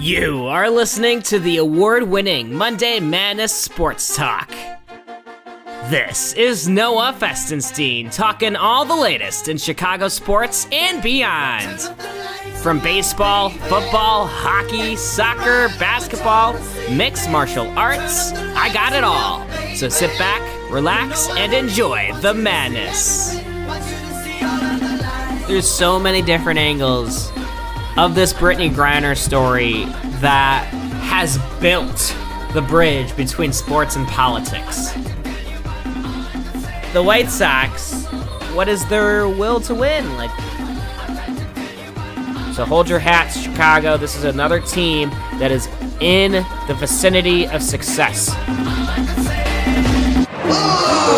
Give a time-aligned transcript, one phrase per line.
[0.00, 4.48] You are listening to the award winning Monday Madness Sports Talk.
[5.90, 11.80] This is Noah Festenstein talking all the latest in Chicago sports and beyond.
[12.62, 16.52] From baseball, football, hockey, soccer, basketball,
[16.92, 19.44] mixed martial arts, I got it all.
[19.74, 20.40] So sit back,
[20.70, 23.34] relax, and enjoy the madness.
[25.48, 27.32] There's so many different angles
[27.98, 29.86] of this Brittney Griner story
[30.20, 30.64] that
[31.02, 32.14] has built
[32.54, 34.92] the bridge between sports and politics.
[36.92, 38.04] The White Sox,
[38.54, 40.16] what is their will to win?
[40.16, 40.30] Like
[42.54, 43.96] So hold your hats, Chicago.
[43.96, 45.10] This is another team
[45.40, 48.28] that is in the vicinity of success.
[50.50, 51.17] Oh!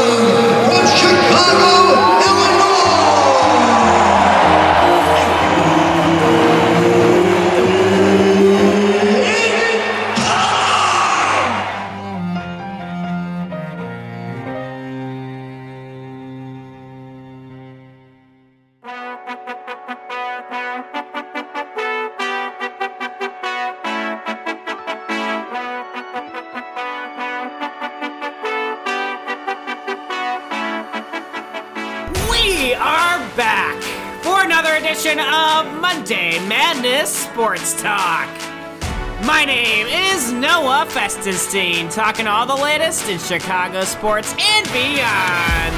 [40.90, 45.76] Festenstein, talking all the latest in Chicago sports and beyond.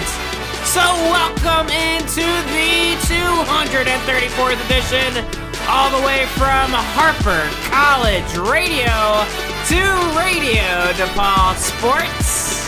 [0.64, 0.80] So,
[1.12, 2.24] welcome into
[2.56, 5.24] the 234th edition,
[5.68, 9.28] all the way from Harper College Radio
[9.68, 9.82] to
[10.16, 12.66] Radio DePaul Sports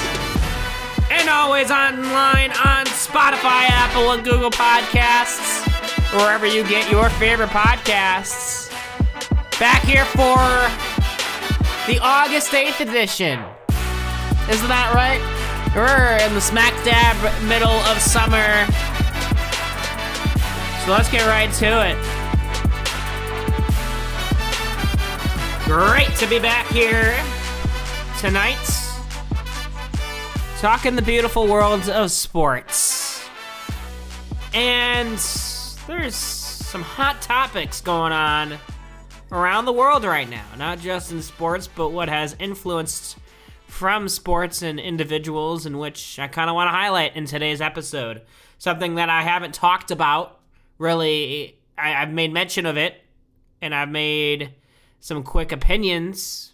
[1.11, 5.65] and always online on Spotify, Apple, and Google Podcasts,
[6.13, 8.71] wherever you get your favorite podcasts.
[9.59, 10.37] Back here for
[11.87, 13.39] the August 8th edition.
[14.49, 15.21] Isn't that right?
[15.77, 18.65] We're in the smack dab middle of summer.
[20.85, 21.97] So let's get right to it.
[25.67, 27.15] Great to be back here
[28.19, 28.57] tonight
[30.59, 33.23] talking the beautiful world of sports.
[34.55, 35.19] And
[35.87, 38.59] there's some hot topics going on
[39.33, 43.17] around the world right now, not just in sports, but what has influenced
[43.67, 48.23] from sports and individuals, in which I kind of want to highlight in today's episode.
[48.59, 50.41] Something that I haven't talked about
[50.79, 53.03] really, I, I've made mention of it,
[53.61, 54.55] and I've made
[55.01, 56.53] some quick opinions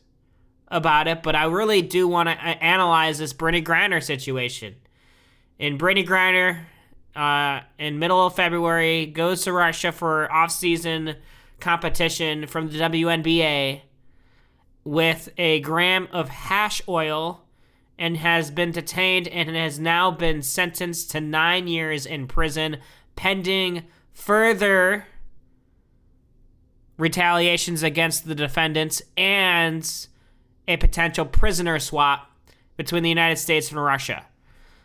[0.69, 4.77] about it, but I really do want to analyze this Brittney Griner situation.
[5.59, 6.61] And Brittney Griner,
[7.15, 11.17] uh, in middle of February, goes to Russia for off-season
[11.61, 13.83] competition from the WNBA
[14.85, 17.45] with a gram of hash oil
[17.99, 22.79] and has been detained and has now been sentenced to nine years in prison
[23.15, 25.07] pending further
[26.97, 30.07] retaliations against the defendants and
[30.67, 32.31] a potential prisoner swap
[32.77, 34.25] between the United States and Russia.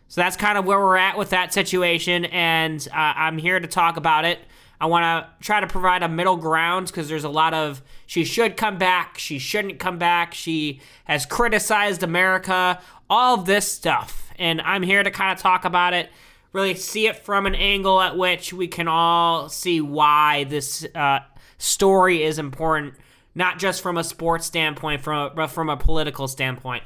[0.07, 3.67] So that's kind of where we're at with that situation, and uh, I'm here to
[3.67, 4.39] talk about it.
[4.79, 8.23] I want to try to provide a middle ground because there's a lot of she
[8.23, 14.31] should come back, she shouldn't come back, she has criticized America, all this stuff.
[14.37, 16.09] And I'm here to kind of talk about it,
[16.53, 21.19] really see it from an angle at which we can all see why this uh,
[21.57, 22.95] story is important
[23.35, 26.83] not just from a sports standpoint, from a, but from a political standpoint.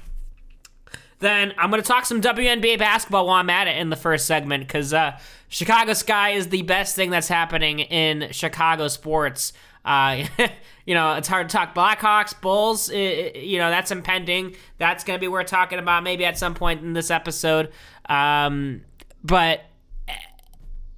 [1.20, 4.26] Then I'm going to talk some WNBA basketball while I'm at it in the first
[4.26, 5.20] segment because uh,
[5.50, 9.52] Chicago Sky is the best thing that's happening in Chicago sports.
[9.84, 10.26] Uh,
[10.86, 12.90] you know, it's hard to talk Blackhawks, Bulls.
[12.90, 14.56] It, you know, that's impending.
[14.78, 17.72] That's going to be worth talking about maybe at some point in this episode.
[18.08, 18.82] Um,
[19.24, 19.62] but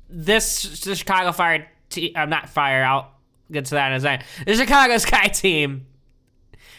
[0.08, 2.84] this the Chicago Fire, te- I'm not Fire.
[2.84, 3.12] I'll
[3.52, 4.26] get to that in a second.
[4.46, 5.88] The Chicago Sky team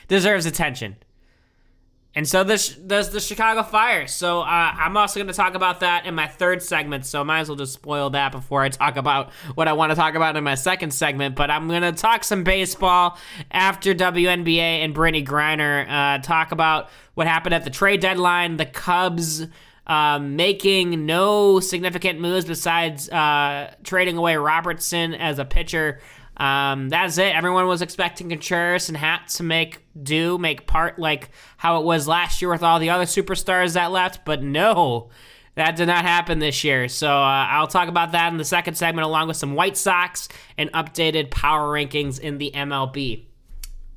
[0.07, 0.97] deserves attention.
[2.15, 4.07] And so this does the Chicago Fire.
[4.07, 7.07] So uh, I'm also going to talk about that in my third segment.
[7.07, 9.97] So might as well just spoil that before I talk about what I want to
[9.97, 11.37] talk about in my second segment.
[11.37, 13.17] But I'm going to talk some baseball
[13.51, 15.89] after WNBA and Brittney Griner.
[15.89, 19.47] Uh, talk about what happened at the trade deadline, the Cubs
[19.87, 26.01] um, making no significant moves besides uh, trading away Robertson as a pitcher.
[26.37, 27.35] Um, that's it.
[27.35, 32.09] Everyone was expecting Contreras and Happ to make do, make part like how it was
[32.09, 35.11] last year with all the other superstars that left, but no,
[35.55, 36.89] that did not happen this year.
[36.89, 40.29] So uh, I'll talk about that in the second segment, along with some White Sox
[40.57, 43.25] and updated power rankings in the MLB.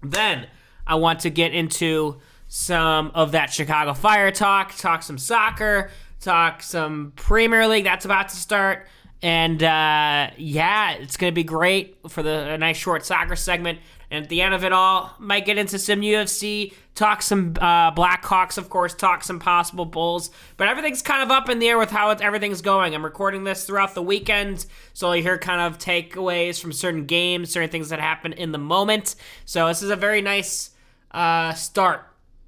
[0.03, 0.47] Then
[0.85, 5.89] I want to get into some of that Chicago Fire talk, talk some soccer,
[6.19, 8.87] talk some Premier League that's about to start.
[9.25, 13.79] And uh, yeah, it's going to be great for the a nice short soccer segment.
[14.11, 17.91] And at the end of it all, might get into some UFC, talk some uh,
[17.93, 20.29] Blackhawks, of course, talk some possible Bulls.
[20.57, 22.93] But everything's kind of up in the air with how everything's going.
[22.93, 27.49] I'm recording this throughout the weekend, so you hear kind of takeaways from certain games,
[27.49, 29.15] certain things that happen in the moment.
[29.45, 30.69] So this is a very nice
[31.09, 32.05] uh, start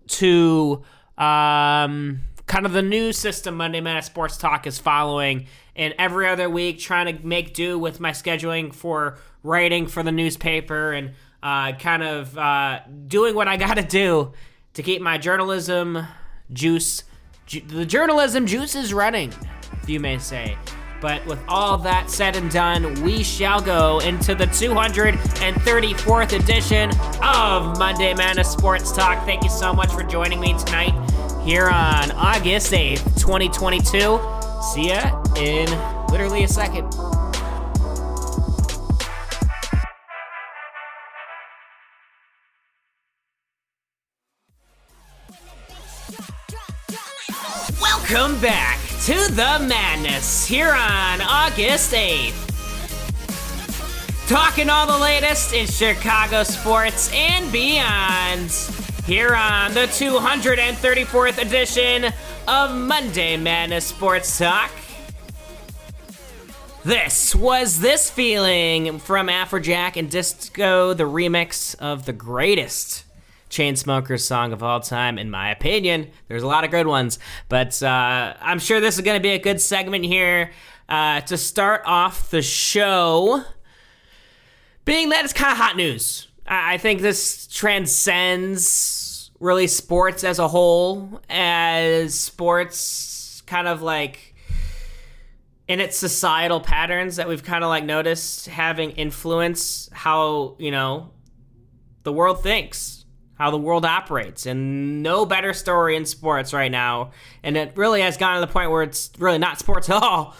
[0.09, 0.83] to
[1.17, 5.47] um, kind of the new system Monday Night Sports Talk is following.
[5.77, 10.11] And every other week, trying to make do with my scheduling for writing for the
[10.11, 11.11] newspaper and
[11.43, 14.33] uh, kind of uh, doing what I got to do
[14.73, 15.99] to keep my journalism
[16.51, 17.03] juice,
[17.45, 19.31] ju- the journalism juice is running,
[19.85, 20.57] you may say.
[20.99, 26.89] But with all that said and done, we shall go into the 234th edition
[27.21, 29.23] of Monday Madness Sports Talk.
[29.25, 30.95] Thank you so much for joining me tonight
[31.43, 34.36] here on August 8th, 2022.
[34.61, 35.67] See ya in
[36.11, 36.89] literally a second.
[47.79, 52.43] Welcome back to the madness here on August 8th.
[54.27, 58.49] Talking all the latest in Chicago sports and beyond
[59.07, 62.13] here on the 234th edition
[62.45, 64.69] of Monday Madness Sports Talk.
[66.83, 73.05] This was This Feeling from Afrojack and Disco, the remix of the greatest
[73.49, 76.09] Chainsmokers song of all time, in my opinion.
[76.27, 77.17] There's a lot of good ones,
[77.47, 80.51] but uh, I'm sure this is going to be a good segment here
[80.89, 83.45] uh, to start off the show.
[84.83, 90.47] Being that it's kind of hot news, I, think this transcends really sports as a
[90.47, 94.35] whole, as sports kind of like
[95.67, 101.11] in its societal patterns that we've kind of like noticed having influence how, you know,
[102.03, 103.05] the world thinks
[103.37, 104.45] how the world operates.
[104.45, 107.11] And no better story in sports right now,
[107.43, 110.35] and it really has gotten to the point where it's really not sports at all,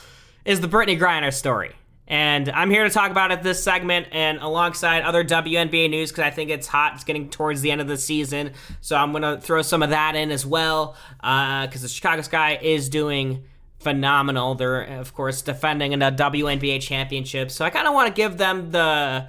[0.46, 1.76] is the Brittney Griner story.
[2.08, 6.24] And I'm here to talk about it this segment and alongside other WNBA news because
[6.24, 6.94] I think it's hot.
[6.96, 8.54] It's getting towards the end of the season.
[8.80, 12.22] So I'm going to throw some of that in as well because uh, the Chicago
[12.22, 13.44] Sky is doing
[13.80, 14.56] phenomenal.
[14.56, 17.52] They're, of course, defending in a WNBA championship.
[17.52, 19.28] So I kind of want to give them the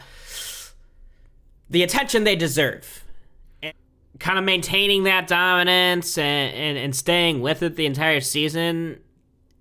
[1.70, 3.04] the attention they deserve
[4.19, 9.00] kind of maintaining that dominance and, and, and staying with it the entire season,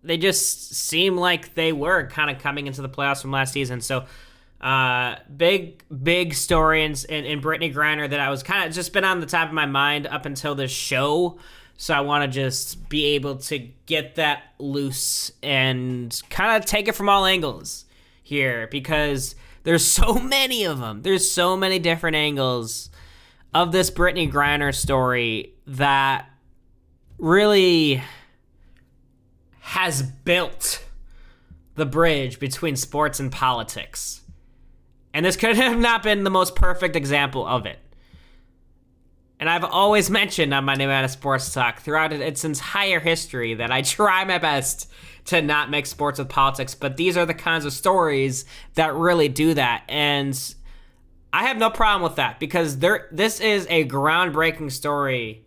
[0.03, 3.81] they just seem like they were kind of coming into the playoffs from last season.
[3.81, 4.05] So,
[4.61, 8.91] uh, big, big story in, in, in Brittney Griner that I was kind of just
[8.91, 11.37] been on the top of my mind up until this show.
[11.77, 16.87] So I want to just be able to get that loose and kind of take
[16.87, 17.85] it from all angles
[18.23, 21.03] here because there's so many of them.
[21.03, 22.89] There's so many different angles
[23.53, 26.27] of this Brittney Griner story that
[27.19, 28.01] really
[29.67, 30.81] has built
[31.75, 34.21] the bridge between sports and politics.
[35.13, 37.77] And this could have not been the most perfect example of it.
[39.41, 43.81] And I've always mentioned on my Nevada Sports Talk throughout its entire history that I
[43.83, 44.89] try my best
[45.25, 48.45] to not mix sports with politics, but these are the kinds of stories
[48.75, 49.83] that really do that.
[49.89, 50.55] And
[51.33, 55.43] I have no problem with that because there this is a groundbreaking story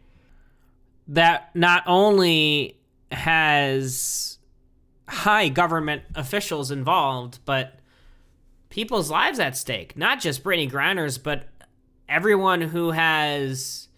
[1.09, 2.80] that not only
[3.11, 4.39] has
[5.09, 7.79] high government officials involved, but
[8.69, 9.97] people's lives at stake.
[9.97, 11.49] Not just Brittney Griner's, but
[12.09, 13.89] everyone who has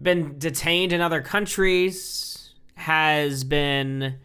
[0.00, 4.20] been detained in other countries, has been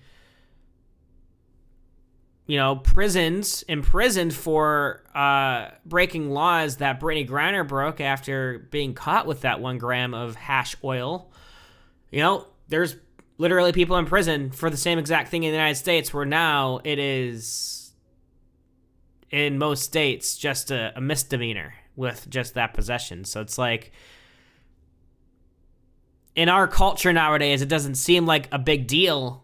[2.45, 9.25] you know, prisons imprisoned for uh, breaking laws that Brittney Griner broke after being caught
[9.25, 11.31] with that one gram of hash oil.
[12.11, 12.95] You know, there's
[13.37, 16.79] literally people in prison for the same exact thing in the United States, where now
[16.83, 17.93] it is
[19.31, 23.25] in most states just a, a misdemeanor with just that possession.
[23.25, 23.91] So it's like
[26.35, 29.43] in our culture nowadays, it doesn't seem like a big deal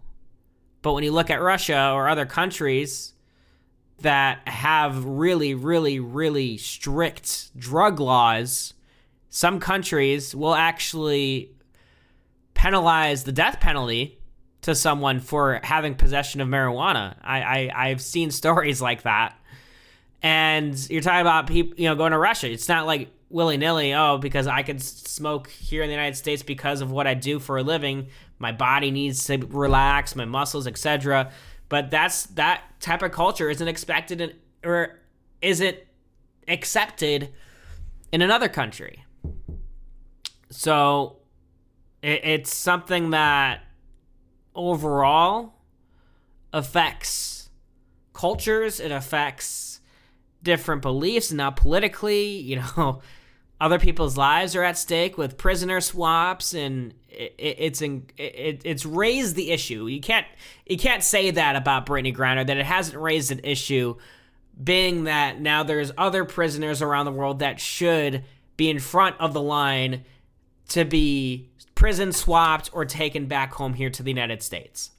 [0.82, 3.14] but when you look at Russia or other countries
[4.02, 8.74] that have really, really, really strict drug laws,
[9.30, 11.52] some countries will actually
[12.60, 14.20] penalize the death penalty
[14.62, 17.16] to someone for having possession of marijuana.
[17.24, 19.40] I, I I've seen stories like that.
[20.22, 22.52] And you're talking about people, you know, going to Russia.
[22.52, 23.94] It's not like willy nilly.
[23.94, 27.40] Oh, because I can smoke here in the United States because of what I do
[27.40, 28.10] for a living.
[28.40, 31.32] My body needs to relax, my muscles, etc.
[31.70, 34.34] But that's that type of culture isn't expected in,
[34.66, 35.00] or
[35.42, 35.78] isn't
[36.50, 37.30] accepted
[38.12, 39.06] in another country.
[40.50, 41.19] So
[42.02, 43.64] it, it's something that
[44.56, 45.54] overall
[46.54, 47.50] affects
[48.14, 49.80] cultures, it affects
[50.44, 51.32] different beliefs.
[51.32, 53.02] Now, politically, you know,
[53.62, 58.62] other people's lives are at stake with prisoner swaps, and it, it, it's in, it,
[58.64, 59.88] it's raised the issue.
[59.88, 60.26] You can't
[60.66, 63.96] you can't say that about Brittney Griner that it hasn't raised an issue,
[64.62, 68.24] being that now there's other prisoners around the world that should
[68.58, 70.04] be in front of the line
[70.70, 71.49] to be
[71.80, 74.92] prison swapped or taken back home here to the United States.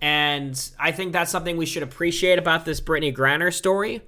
[0.00, 4.02] And I think that's something we should appreciate about this Brittney Griner story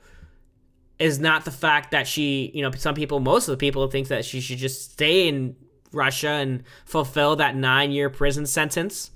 [0.99, 4.09] is not the fact that she, you know, some people, most of the people think
[4.09, 5.55] that she should just stay in
[5.93, 9.13] Russia and fulfill that nine year prison sentence.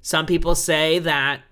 [0.00, 1.42] Some people say that,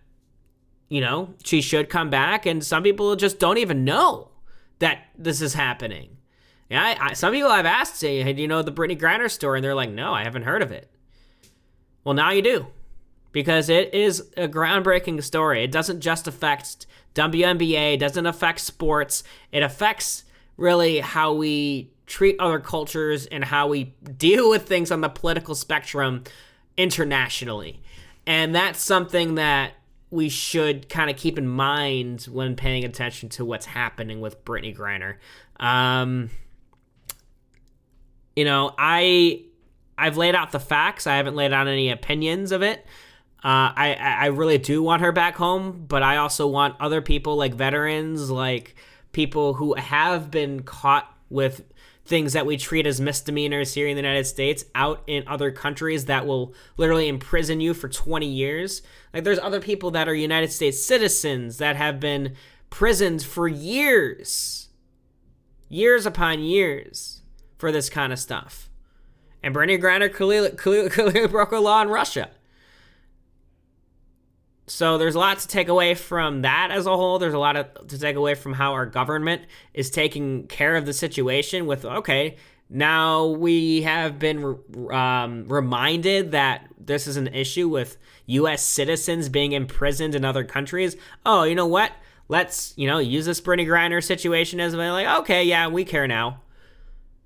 [0.89, 4.33] you know, she should come back, and some people just don't even know
[4.81, 6.17] that this is happening.
[6.71, 9.31] Yeah, I, I, some people I've asked say, "Hey, do you know the Brittney Griner
[9.31, 10.91] story?" And they're like, "No, I haven't heard of it."
[12.05, 12.67] Well, now you do,
[13.33, 15.65] because it is a groundbreaking story.
[15.65, 19.25] It doesn't just affect WNBA, it doesn't affect sports.
[19.53, 20.25] It affects
[20.57, 25.55] really how we treat other cultures and how we deal with things on the political
[25.55, 26.25] spectrum
[26.77, 27.81] internationally.
[28.27, 29.73] And that's something that
[30.11, 34.77] we should kind of keep in mind when paying attention to what's happening with Brittney
[34.77, 35.17] Griner.
[35.65, 36.31] Um,
[38.37, 39.45] you know, I
[39.99, 41.07] I've laid out the facts.
[41.07, 42.87] I haven't laid out any opinions of it.
[43.43, 47.37] Uh, I I really do want her back home, but I also want other people
[47.37, 48.77] like veterans, like
[49.13, 51.65] people who have been caught with
[52.05, 56.07] things that we treat as misdemeanors here in the United States out in other countries
[56.07, 58.83] that will literally imprison you for 20 years.
[59.15, 62.35] Like there's other people that are United States citizens that have been
[62.69, 64.69] prisoned for years.
[65.69, 67.20] Years upon years
[67.61, 68.69] for this kind of stuff.
[69.43, 72.31] And Bernie Griner clearly, broke a law in Russia.
[74.67, 77.19] So there's a lot to take away from that as a whole.
[77.19, 79.43] There's a lot of, to take away from how our government
[79.75, 82.37] is taking care of the situation with, okay,
[82.69, 84.59] now we have been
[84.93, 88.63] um, reminded that this is an issue with U.S.
[88.63, 90.97] citizens being imprisoned in other countries.
[91.27, 91.91] Oh, you know what?
[92.29, 96.43] Let's, you know, use this Bernie Griner situation as like, okay, yeah, we care now.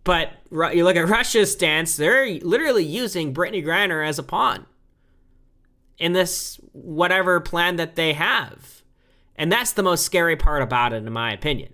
[0.04, 4.66] But you look at Russia's stance, they're literally using Brittney Griner as a pawn
[5.98, 8.82] in this whatever plan that they have.
[9.36, 11.72] And that's the most scary part about it, in my opinion.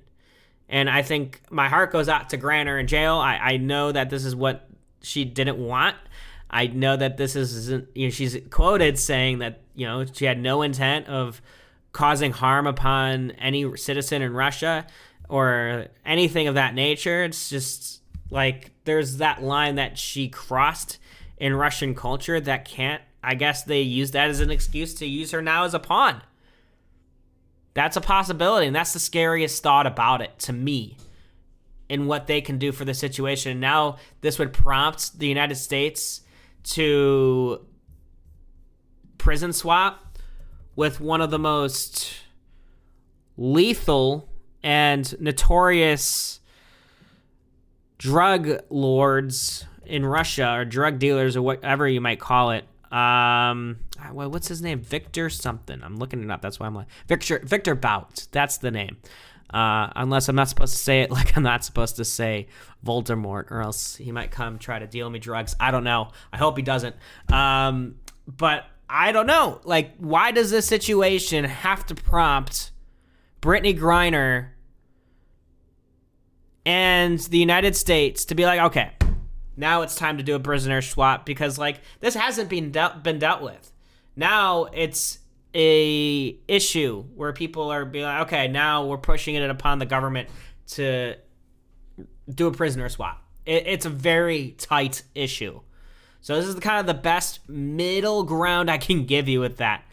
[0.69, 3.17] And I think my heart goes out to Griner in jail.
[3.17, 4.69] I, I know that this is what
[5.03, 5.97] she didn't want.
[6.49, 10.39] I know that this isn't, you know, she's quoted saying that, you know, she had
[10.39, 11.43] no intent of
[11.93, 14.87] causing harm upon any citizen in Russia
[15.29, 17.25] or anything of that nature.
[17.25, 18.00] It's just
[18.31, 20.99] like there's that line that she crossed
[21.37, 25.31] in Russian culture that can't I guess they use that as an excuse to use
[25.33, 26.23] her now as a pawn.
[27.75, 30.97] That's a possibility, and that's the scariest thought about it to me
[31.89, 33.61] in what they can do for the situation.
[33.61, 36.23] Now, this would prompt the United States
[36.63, 37.65] to
[39.19, 40.19] prison swap
[40.77, 42.15] with one of the most
[43.37, 44.29] lethal
[44.63, 46.40] and notorious
[48.01, 52.65] drug lords in Russia or drug dealers or whatever you might call it.
[52.91, 53.81] Um,
[54.11, 54.81] what's his name?
[54.81, 55.83] Victor something.
[55.83, 56.41] I'm looking it up.
[56.41, 58.27] That's why I'm like Victor Victor Bout.
[58.33, 58.97] That's the name.
[59.53, 62.49] Uh, unless I'm not supposed to say it like I'm not supposed to say
[62.85, 65.55] Voldemort, or else he might come try to deal me drugs.
[65.61, 66.09] I don't know.
[66.33, 66.97] I hope he doesn't.
[67.31, 69.61] Um, but I don't know.
[69.65, 72.71] Like, why does this situation have to prompt
[73.43, 74.49] Brittney Griner
[76.65, 78.93] and the United States to be like, okay,
[79.57, 83.19] now it's time to do a prisoner swap because like this hasn't been dealt been
[83.19, 83.73] dealt with.
[84.17, 85.19] Now it's
[85.55, 90.29] a issue where people are being like, okay, now we're pushing it upon the government
[90.69, 91.17] to
[92.33, 93.23] do a prisoner swap.
[93.45, 95.61] It, it's a very tight issue.
[96.21, 99.57] So this is the, kind of the best middle ground I can give you with
[99.57, 99.85] that.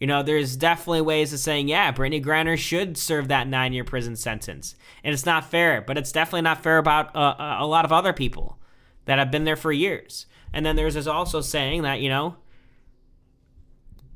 [0.00, 3.84] You know, there's definitely ways of saying, yeah, Brittney Griner should serve that nine year
[3.84, 4.74] prison sentence.
[5.02, 7.92] And it's not fair, but it's definitely not fair about uh, uh, a lot of
[7.92, 8.58] other people
[9.04, 10.26] that have been there for years.
[10.52, 12.36] And then there's this also saying that, you know,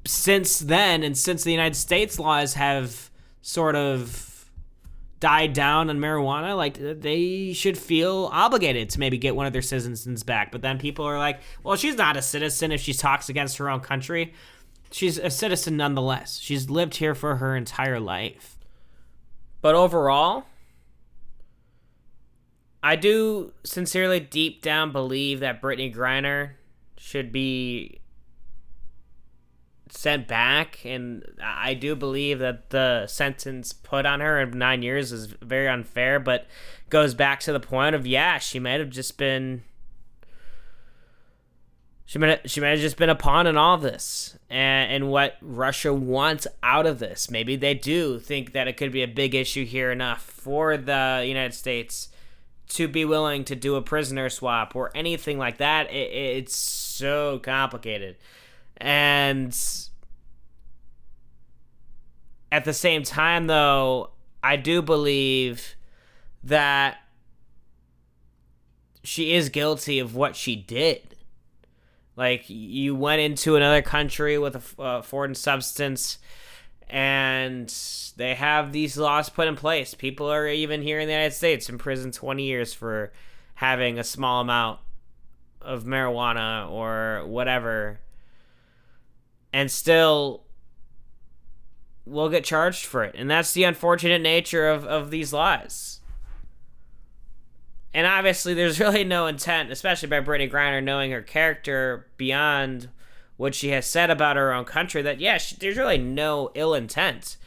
[0.07, 3.11] since then and since the United States laws have
[3.43, 4.51] sort of
[5.21, 9.63] died down on marijuana, like they should feel obligated to maybe get one of their
[9.63, 10.53] citizens back.
[10.53, 13.69] But then people are like, well, she's not a citizen if she talks against her
[13.69, 14.33] own country.
[14.91, 16.39] She's a citizen nonetheless.
[16.39, 18.57] She's lived here for her entire life.
[19.61, 20.45] But overall,
[22.83, 26.53] I do sincerely deep down believe that Brittney Griner
[26.97, 28.01] should be
[29.91, 35.13] sent back and I do believe that the sentence put on her of 9 years
[35.13, 36.47] is very unfair but
[36.91, 39.63] goes back to the point of yeah she might have just been
[42.09, 45.11] she might have, she might have just been a pawn in all this and, and
[45.11, 49.09] what Russia wants out of this maybe they do think that it could be a
[49.09, 52.09] big issue here enough for the United States
[52.69, 55.91] to be willing to do a prisoner swap or anything like that.
[55.91, 58.17] It, it's so complicated.
[58.77, 59.59] And
[62.53, 64.11] at the same time, though,
[64.43, 65.75] I do believe
[66.45, 66.99] that
[69.03, 71.17] she is guilty of what she did.
[72.19, 76.19] Like, you went into another country with a uh, foreign substance
[76.91, 77.73] and
[78.17, 79.95] they have these laws put in place.
[79.95, 83.13] People are even here in the United States in prison 20 years for
[83.55, 84.81] having a small amount
[85.63, 88.01] of marijuana or whatever.
[89.53, 90.43] And still
[92.05, 93.15] will get charged for it.
[93.17, 95.98] And that's the unfortunate nature of, of these laws.
[97.95, 102.89] And obviously, there's really no intent, especially by Brittney Griner, knowing her character beyond
[103.39, 106.75] what she has said about her own country that yeah she, there's really no ill
[106.75, 107.39] intent.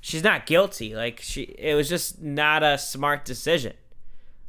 [0.00, 0.96] She's not guilty.
[0.96, 3.74] Like she it was just not a smart decision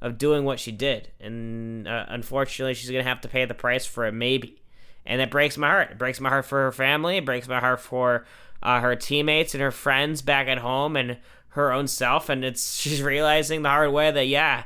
[0.02, 1.10] of doing what she did.
[1.20, 4.62] And uh, unfortunately she's gonna have to pay the price for it maybe.
[5.06, 5.92] And it breaks my heart.
[5.92, 7.18] It breaks my heart for her family.
[7.18, 8.26] It breaks my heart for
[8.64, 11.18] uh, her teammates and her friends back at home and
[11.50, 12.30] her own self.
[12.30, 14.64] And it's she's realizing the hard way that yeah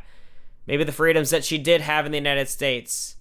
[0.69, 3.17] maybe the freedoms that she did have in the united states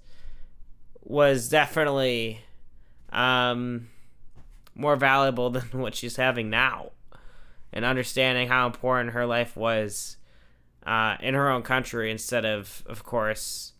[1.02, 2.40] was definitely
[3.10, 3.88] um,
[4.74, 6.92] more valuable than what she's having now.
[7.72, 10.16] And understanding how important her life was
[10.86, 13.72] uh, in her own country instead of, of course,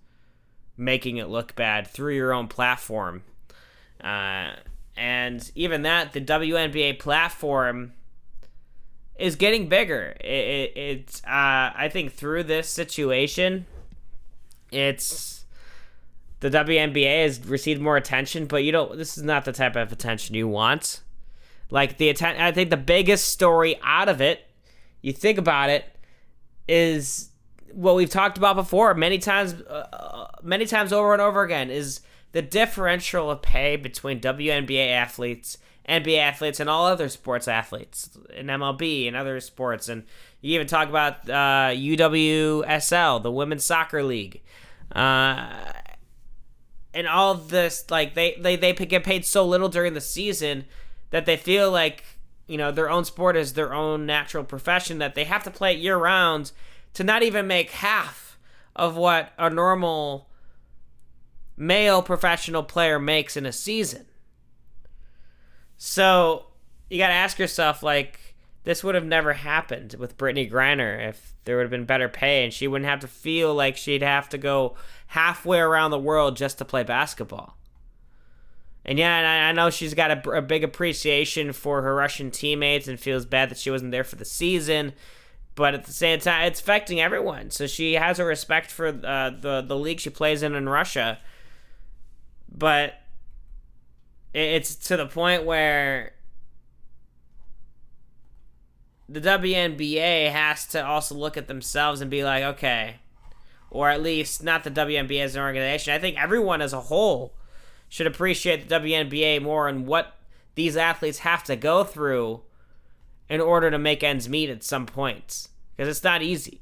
[0.77, 3.23] making it look bad through your own platform.
[4.03, 4.51] Uh,
[4.97, 7.93] and even that, the WNBA platform
[9.19, 10.15] is getting bigger.
[10.21, 13.67] It, it, it's, uh, I think, through this situation,
[14.71, 15.45] it's
[16.41, 18.97] the WNBA has received more attention, but you don't.
[18.97, 21.03] This is not the type of attention you want.
[21.71, 24.47] Like the attention, I think the biggest story out of it,
[25.03, 25.85] you think about it,
[26.69, 27.31] is
[27.73, 32.01] what we've talked about before many times, uh, many times over and over again, is
[32.33, 38.47] the differential of pay between WNBA athletes, NBA athletes, and all other sports athletes, in
[38.47, 40.05] MLB and other sports, and
[40.41, 44.43] you even talk about uh, NWSL, the Women's Soccer League.
[44.93, 45.73] Uh,
[46.95, 50.65] and all this like they they they get paid so little during the season
[51.11, 52.05] that they feel like
[52.47, 55.75] you know their own sport is their own natural profession that they have to play
[55.75, 56.53] it year round
[56.95, 58.39] to not even make half
[58.75, 60.29] of what a normal
[61.57, 64.07] male professional player makes in a season.
[65.79, 66.47] So
[66.91, 71.35] you got to ask yourself like this would have never happened with Brittney Griner if
[71.45, 74.29] there would have been better pay and she wouldn't have to feel like she'd have
[74.29, 74.75] to go
[75.09, 77.57] halfway around the world just to play basketball.
[78.85, 82.89] And yeah, and I, know she's got a, a, big appreciation for her Russian teammates
[82.89, 84.95] and feels bad that she wasn't there for the season.
[85.55, 87.51] But at the same time, it's affecting everyone.
[87.51, 91.19] So she has a respect for uh, the the league she plays in in Russia.
[92.51, 92.95] But
[94.33, 96.13] it's to the point where
[99.09, 102.97] the WNBA has to also look at themselves and be like, okay,
[103.71, 105.95] or at least not the WNBA as an organization.
[105.95, 107.35] I think everyone as a whole
[107.89, 110.17] should appreciate the WNBA more and what
[110.55, 112.43] these athletes have to go through
[113.29, 116.61] in order to make ends meet at some points because it's not easy.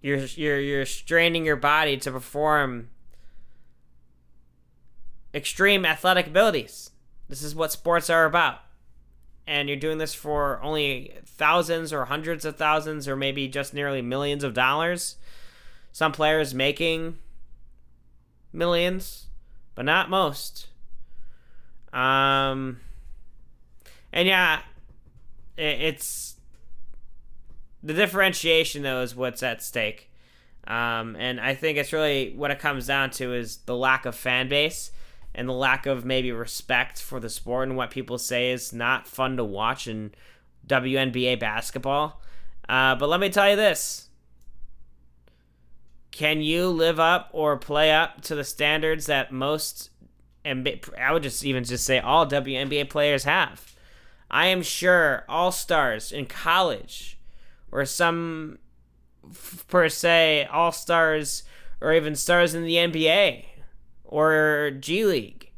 [0.00, 2.90] You're you're you're straining your body to perform
[5.34, 6.90] extreme athletic abilities.
[7.28, 8.60] This is what sports are about
[9.48, 14.02] and you're doing this for only thousands or hundreds of thousands or maybe just nearly
[14.02, 15.16] millions of dollars.
[15.90, 17.18] Some players making
[18.52, 19.28] millions,
[19.74, 20.66] but not most.
[21.94, 22.80] Um,
[24.12, 24.60] and yeah,
[25.56, 26.36] it, it's
[27.82, 30.10] the differentiation though is what's at stake.
[30.66, 34.14] Um, and I think it's really what it comes down to is the lack of
[34.14, 34.90] fan base
[35.34, 39.06] and the lack of maybe respect for the sport and what people say is not
[39.06, 40.12] fun to watch in
[40.66, 42.20] WNBA basketball.
[42.68, 44.08] Uh, but let me tell you this.
[46.10, 49.90] Can you live up or play up to the standards that most,
[50.44, 53.76] and I would just even just say all WNBA players have?
[54.30, 57.18] I am sure all stars in college
[57.70, 58.58] or some
[59.68, 61.44] per se all stars
[61.80, 63.44] or even stars in the NBA
[64.08, 65.52] or G League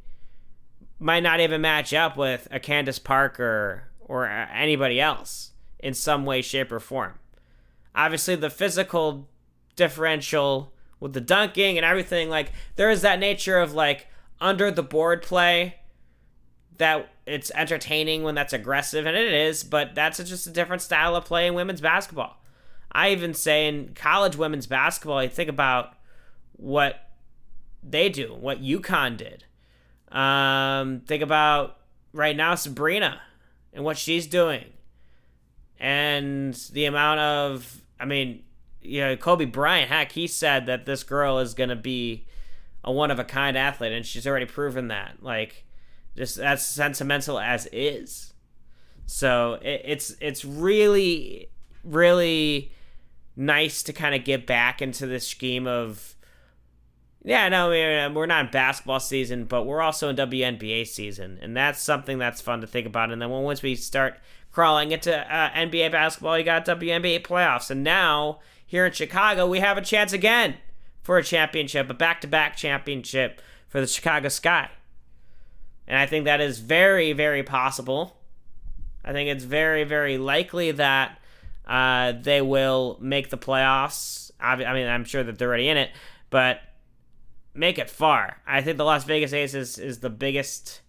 [0.98, 6.42] might not even match up with a Candace Parker or anybody else in some way,
[6.42, 7.14] shape, or form.
[7.94, 9.28] Obviously, the physical
[9.76, 14.08] differential with the dunking and everything, like, there is that nature of like
[14.40, 15.76] under the board play
[16.76, 21.14] that it's entertaining when that's aggressive, and it is, but that's just a different style
[21.14, 22.42] of play in women's basketball.
[22.92, 25.94] I even say in college women's basketball, you think about
[26.52, 27.09] what
[27.82, 29.44] they do, what UConn did.
[30.14, 31.78] Um, think about
[32.12, 33.20] right now Sabrina
[33.72, 34.64] and what she's doing,
[35.78, 38.42] and the amount of, I mean,
[38.82, 42.26] you know, Kobe Bryant, heck, he said that this girl is to be
[42.82, 45.22] a one of a kind athlete, and she's already proven that.
[45.22, 45.64] Like,
[46.16, 48.32] just as sentimental as is.
[49.06, 51.48] So it, it's it's really
[51.82, 52.72] really
[53.36, 56.14] nice to kind of get back into this scheme of
[57.22, 61.80] yeah, no, we're not in basketball season, but we're also in WNBA season, and that's
[61.80, 63.10] something that's fun to think about.
[63.10, 64.18] And then once we start
[64.52, 69.60] crawling into uh, NBA basketball, you got WNBA playoffs, and now here in Chicago, we
[69.60, 70.56] have a chance again
[71.02, 74.70] for a championship, a back-to-back championship for the Chicago Sky,
[75.86, 78.16] and I think that is very, very possible.
[79.04, 81.18] I think it's very, very likely that
[81.66, 84.30] uh, they will make the playoffs.
[84.40, 85.90] I mean, I'm sure that they're already in it,
[86.30, 86.60] but
[87.54, 88.38] make it far.
[88.46, 90.80] I think the Las Vegas Aces is the biggest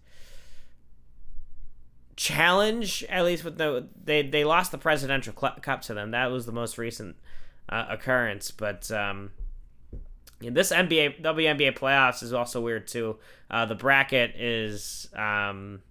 [2.16, 6.10] challenge, at least with the they they lost the Presidential Cup to them.
[6.10, 7.16] That was the most recent
[7.68, 9.30] uh, occurrence, but um,
[10.40, 13.18] this NBA WNBA playoffs is also weird too.
[13.50, 15.82] Uh, the bracket is um,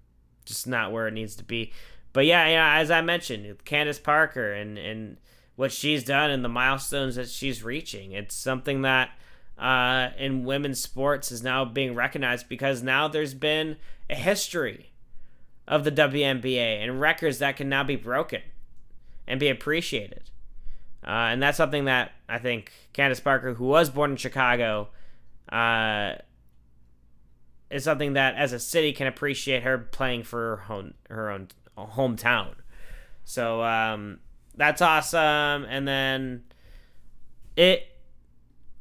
[0.46, 1.72] just not where it needs to be.
[2.14, 5.18] But yeah, yeah, as I mentioned, Candace Parker and and
[5.56, 9.12] what she's done and the milestones that she's reaching, it's something that
[9.62, 13.78] uh, in women's sports is now being recognized because now there's been
[14.10, 14.92] a history
[15.68, 18.42] of the WNBA and records that can now be broken
[19.28, 20.32] and be appreciated.
[21.06, 24.90] Uh, and that's something that I think Candace Parker, who was born in Chicago,
[25.50, 26.14] uh,
[27.70, 31.50] is something that as a city can appreciate her playing for her own, her own
[31.78, 32.56] hometown.
[33.26, 34.20] So um,
[34.56, 35.66] that's awesome.
[35.66, 36.44] And then
[37.56, 37.91] it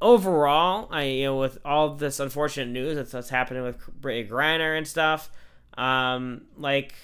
[0.00, 4.76] overall, I you know with all this unfortunate news that's, that's happening with Brittney Griner
[4.76, 5.30] and stuff,
[5.76, 6.94] um, like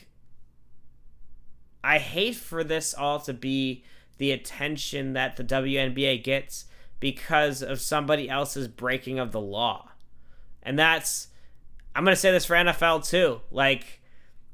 [1.84, 3.84] I hate for this all to be
[4.18, 6.64] the attention that the WNBA gets
[6.98, 9.90] because of somebody else's breaking of the law,
[10.62, 11.28] and that's
[11.94, 14.00] I'm gonna say this for NFL too, like.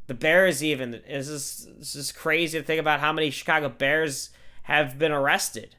[0.08, 4.30] The Bears even is this is crazy to think about how many Chicago Bears
[4.64, 5.76] have been arrested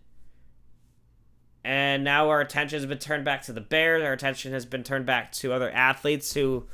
[1.63, 4.03] and now our attention has been turned back to the Bears.
[4.03, 6.65] Our attention has been turned back to other athletes who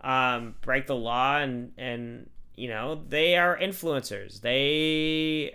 [0.00, 4.40] um, break the law, and and you know they are influencers.
[4.40, 5.52] They,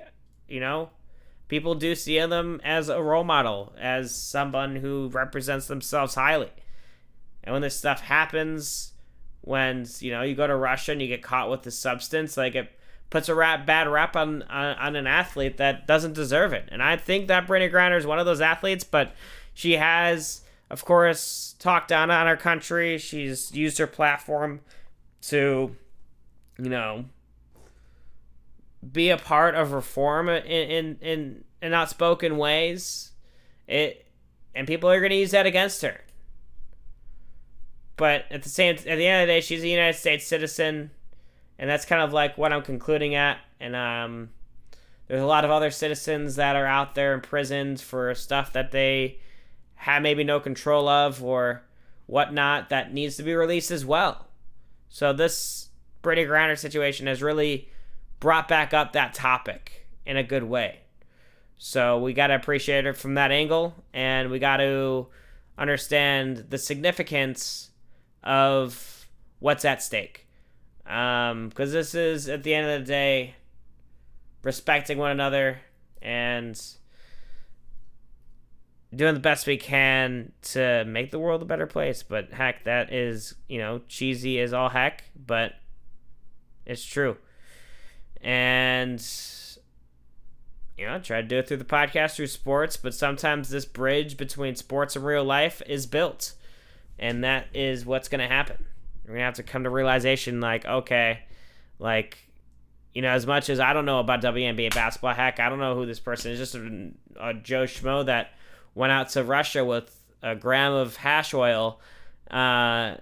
[0.47, 0.91] you know,
[1.47, 6.51] people do see them as a role model, as someone who represents themselves highly.
[7.43, 8.93] And when this stuff happens,
[9.41, 12.53] when you know you go to Russia and you get caught with the substance, like
[12.53, 12.71] it
[13.13, 16.67] puts a rap, bad rap on, on, on an athlete that doesn't deserve it.
[16.71, 19.13] And I think that Brittney Griner is one of those athletes, but
[19.54, 22.97] she has, of course, talked down on our country.
[22.97, 24.62] She's used her platform
[25.28, 25.76] to,
[26.58, 27.06] you know,
[28.91, 33.12] be a part of reform in in in, in outspoken ways.
[33.67, 34.08] It
[34.56, 36.02] and people are going to use that against her.
[37.95, 40.89] But at the same, at the end of the day, she's a United States citizen
[41.63, 43.38] and that's kind of like what I'm concluding at.
[43.58, 44.32] And um,
[45.08, 49.19] there's a lot of other citizens that are out there imprisoned for stuff that they
[49.76, 51.63] have maybe no control of or
[52.06, 54.28] whatnot that needs to be released as well.
[54.89, 55.69] So this
[56.04, 57.69] Brittney Griner situation has really
[58.19, 60.82] brought back up that topic in a good way.
[61.58, 65.08] So we got to appreciate it from that angle, and we got to
[65.58, 67.69] understand the significance
[68.21, 69.08] of
[69.39, 70.23] what's at stake.
[70.86, 73.36] Um, because this is at the end of the day
[74.43, 75.60] respecting one another
[76.02, 76.62] and
[78.93, 82.04] doing the best we can to make the world a better place.
[82.04, 85.54] But heck, that is, you know, cheesy as all heck, but
[86.65, 87.17] it's true.
[88.22, 89.04] and
[90.78, 94.17] you know, try to do it through the podcast through sports, but sometimes this bridge
[94.17, 96.34] between sports and real life is built.
[96.98, 98.65] And that is what's going to happen.
[99.08, 101.20] We're to have to come to realization like, okay,
[101.80, 102.18] like,
[102.94, 105.76] you know, as much as I don't know about WNBA basketball, heck, I don't know
[105.76, 108.32] who this person is, just a, a Joe Schmo that
[108.76, 111.82] went out to Russia with a gram of hash oil,
[112.32, 112.96] uh,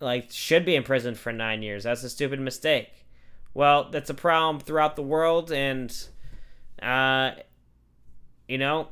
[0.00, 1.84] like, should be in prison for nine years.
[1.84, 3.06] That's a stupid mistake.
[3.54, 5.92] Well, that's a problem throughout the world, and
[6.80, 7.32] uh,
[8.48, 8.88] you know,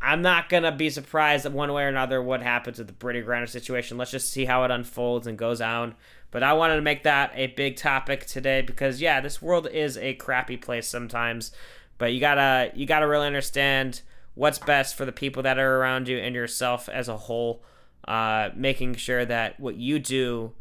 [0.00, 3.48] I'm not gonna be surprised one way or another what happens with the Brittney Griner
[3.48, 3.98] situation.
[3.98, 5.94] Let's just see how it unfolds and goes on.
[6.30, 9.96] But I wanted to make that a big topic today because yeah, this world is
[9.96, 11.50] a crappy place sometimes.
[11.96, 14.02] But you gotta you gotta really understand
[14.34, 17.62] what's best for the people that are around you and yourself as a whole.
[18.06, 20.52] Uh, making sure that what you do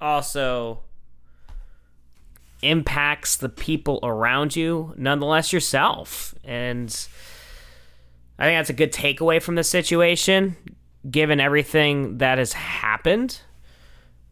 [0.00, 0.80] also
[2.62, 6.34] impacts the people around you, nonetheless yourself.
[6.44, 6.90] And
[8.38, 10.56] I think that's a good takeaway from the situation,
[11.08, 13.40] given everything that has happened.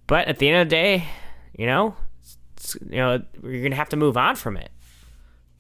[0.07, 1.05] But at the end of the day,
[1.57, 1.95] you know,
[2.89, 4.71] you know, you're gonna have to move on from it.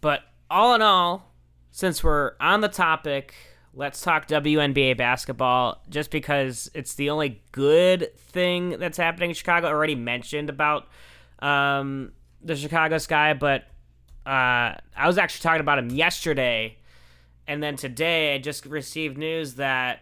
[0.00, 1.32] But all in all,
[1.70, 3.34] since we're on the topic,
[3.74, 5.82] let's talk WNBA basketball.
[5.88, 9.68] Just because it's the only good thing that's happening in Chicago.
[9.68, 10.88] I already mentioned about
[11.38, 13.62] um, the Chicago Sky, but
[14.26, 16.76] uh, I was actually talking about him yesterday,
[17.46, 20.00] and then today I just received news that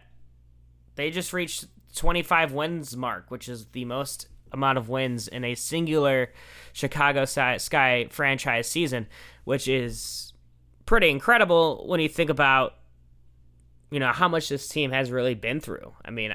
[0.95, 5.55] they just reached 25 wins mark, which is the most amount of wins in a
[5.55, 6.31] singular
[6.73, 9.07] Chicago Sky franchise season,
[9.43, 10.33] which is
[10.85, 12.75] pretty incredible when you think about
[13.91, 15.93] you know how much this team has really been through.
[16.03, 16.33] I mean,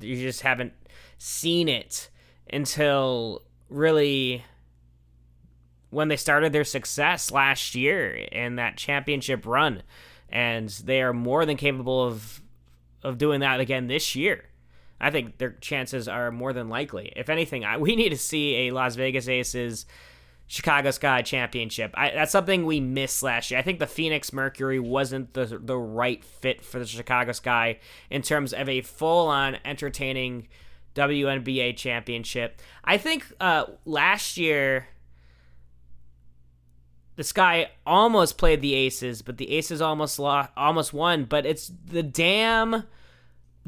[0.00, 0.74] you just haven't
[1.16, 2.10] seen it
[2.52, 4.44] until really
[5.90, 9.82] when they started their success last year in that championship run,
[10.30, 12.42] and they are more than capable of
[13.02, 14.44] of doing that again this year.
[15.00, 17.12] I think their chances are more than likely.
[17.14, 19.86] If anything, I, we need to see a Las Vegas Aces
[20.46, 21.92] Chicago Sky championship.
[21.94, 23.60] I, that's something we missed last year.
[23.60, 27.78] I think the Phoenix Mercury wasn't the the right fit for the Chicago Sky
[28.10, 30.48] in terms of a full on entertaining
[30.94, 32.60] WNBA championship.
[32.82, 34.88] I think uh, last year
[37.18, 41.24] the Sky almost played the Aces, but the Aces almost lost, almost won.
[41.24, 42.84] But it's the damn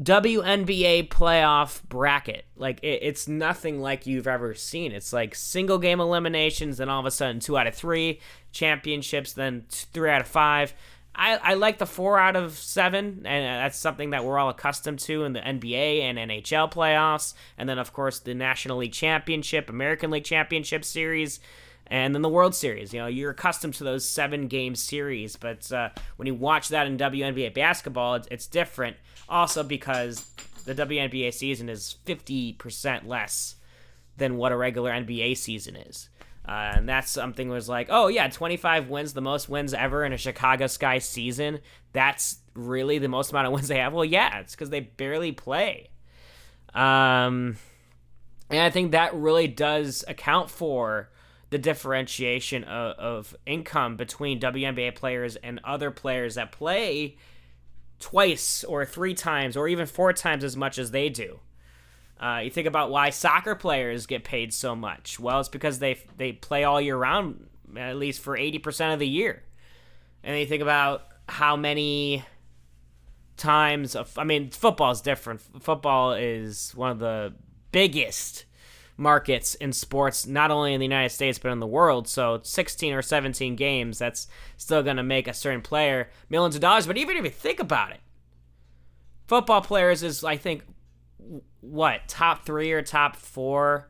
[0.01, 2.45] WNBA playoff bracket.
[2.55, 4.93] Like it, it's nothing like you've ever seen.
[4.93, 8.21] It's like single game eliminations, then all of a sudden two out of three
[8.53, 10.73] championships, then three out of five.
[11.13, 14.47] I, I like the four out of seven, and uh, that's something that we're all
[14.47, 18.93] accustomed to in the NBA and NHL playoffs, and then of course the National League
[18.93, 21.41] Championship, American League Championship Series
[21.91, 22.93] and then the World Series.
[22.93, 26.87] You know, you're accustomed to those seven game series, but uh, when you watch that
[26.87, 28.95] in WNBA basketball, it's, it's different.
[29.27, 33.55] Also, because the WNBA season is 50% less
[34.15, 36.09] than what a regular NBA season is.
[36.47, 40.13] Uh, and that's something was like, oh yeah, 25 wins, the most wins ever in
[40.13, 41.59] a Chicago Sky season.
[41.91, 43.91] That's really the most amount of wins they have.
[43.91, 45.89] Well, yeah, it's because they barely play.
[46.73, 47.57] Um,
[48.49, 51.09] and I think that really does account for
[51.51, 57.17] the differentiation of, of income between WNBA players and other players that play
[57.99, 61.39] twice or three times or even four times as much as they do.
[62.19, 65.19] Uh, you think about why soccer players get paid so much.
[65.19, 68.99] Well, it's because they they play all year round, at least for eighty percent of
[68.99, 69.43] the year.
[70.23, 72.23] And then you think about how many
[73.37, 73.95] times.
[73.95, 75.41] Of, I mean, football is different.
[75.61, 77.33] Football is one of the
[77.71, 78.45] biggest
[78.97, 82.07] markets in sports, not only in the United States but in the world.
[82.07, 84.27] So 16 or 17 games, that's
[84.57, 86.87] still going to make a certain player millions of dollars.
[86.87, 87.99] But even if you think about it,
[89.27, 90.63] football players is, I think,
[91.61, 93.89] what top three or top four,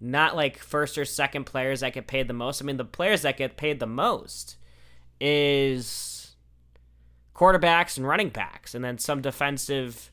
[0.00, 2.62] not like first or second players that get paid the most.
[2.62, 4.56] I mean, the players that get paid the most
[5.20, 6.36] is
[7.34, 10.10] quarterbacks and running backs, and then some defensive,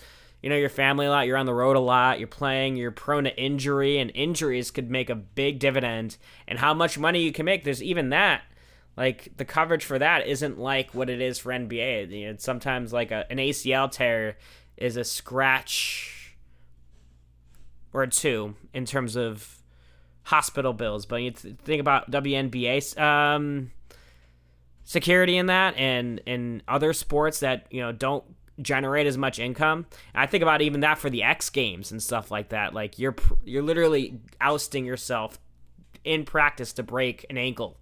[0.43, 2.91] you know your family a lot you're on the road a lot you're playing you're
[2.91, 6.17] prone to injury and injuries could make a big dividend
[6.49, 8.43] and how much money you can make there's even that
[8.97, 12.93] like the coverage for that isn't like what it is for nba you know, sometimes
[12.93, 14.37] like a, an acl tear
[14.77, 16.37] is a scratch
[17.93, 19.62] or two in terms of
[20.25, 23.71] hospital bills but you think about WNBA um,
[24.85, 28.25] security in that and in other sports that you know don't
[28.61, 29.87] generate as much income.
[30.15, 32.75] And I think about even that for the X Games and stuff like that.
[32.75, 35.39] Like you're you're literally ousting yourself
[36.05, 37.79] in practice to break an ankle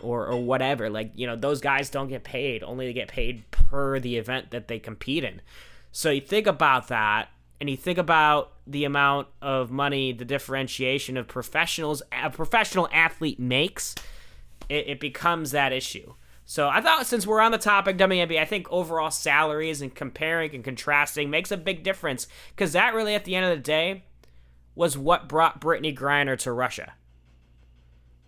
[0.00, 0.90] or or whatever.
[0.90, 4.50] Like you know those guys don't get paid; only they get paid per the event
[4.50, 5.40] that they compete in.
[5.92, 7.28] So you think about that,
[7.62, 13.38] and you think about the amount of money, the differentiation of professionals, a professional athlete
[13.38, 13.94] makes.
[14.68, 16.14] It, it becomes that issue.
[16.44, 20.56] So I thought since we're on the topic WNBA, I think overall salaries and comparing
[20.56, 24.02] and contrasting makes a big difference because that really, at the end of the day,
[24.74, 26.94] was what brought Brittney Griner to Russia.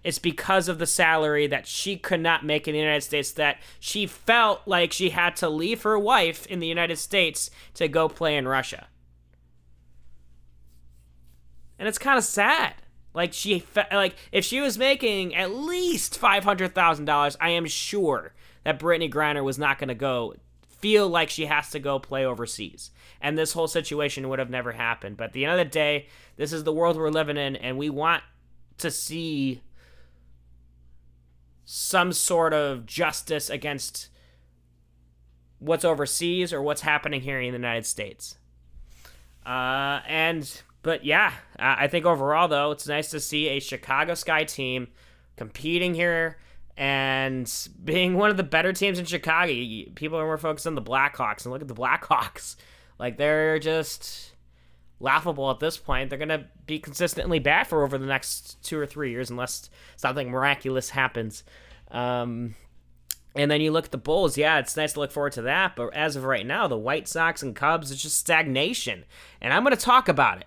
[0.04, 3.58] It's because of the salary that she could not make in the United States that
[3.80, 8.08] she felt like she had to leave her wife in the United States to go
[8.08, 8.86] play in Russia.
[11.78, 12.74] And it's kind of sad.
[13.14, 17.50] Like she, fe- like if she was making at least five hundred thousand dollars, I
[17.50, 18.34] am sure
[18.64, 20.34] that Brittney Griner was not going to go
[20.66, 24.72] feel like she has to go play overseas, and this whole situation would have never
[24.72, 25.16] happened.
[25.16, 27.78] But at the end of the day, this is the world we're living in, and
[27.78, 28.22] we want
[28.78, 29.62] to see
[31.64, 34.08] some sort of justice against
[35.58, 38.36] what's overseas or what's happening here in the United States.
[39.46, 44.44] Uh, and but yeah, I think overall though, it's nice to see a Chicago Sky
[44.44, 44.88] team
[45.36, 46.36] competing here
[46.76, 47.50] and
[47.84, 49.52] being one of the better teams in Chicago.
[49.94, 52.54] People are more focused on the Blackhawks, and look at the Blackhawks.
[52.96, 54.34] Like they're just
[55.00, 56.08] laughable at this point.
[56.08, 60.30] They're gonna be consistently bad for over the next two or three years, unless something
[60.30, 61.42] miraculous happens.
[61.90, 62.54] Um,
[63.34, 64.38] and then you look at the Bulls.
[64.38, 65.74] Yeah, it's nice to look forward to that.
[65.74, 69.04] But as of right now, the White Sox and Cubs, it's just stagnation.
[69.40, 70.46] And I'm going to talk about it.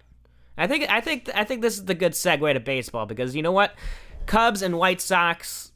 [0.57, 3.41] I think I think I think this is the good segue to baseball because you
[3.41, 3.75] know what,
[4.25, 5.71] Cubs and White Sox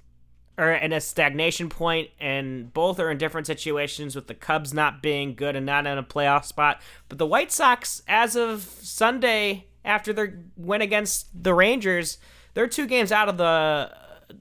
[0.58, 4.16] are in a stagnation point, and both are in different situations.
[4.16, 7.52] With the Cubs not being good and not in a playoff spot, but the White
[7.52, 12.18] Sox, as of Sunday after their win against the Rangers,
[12.54, 13.92] they're two games out of the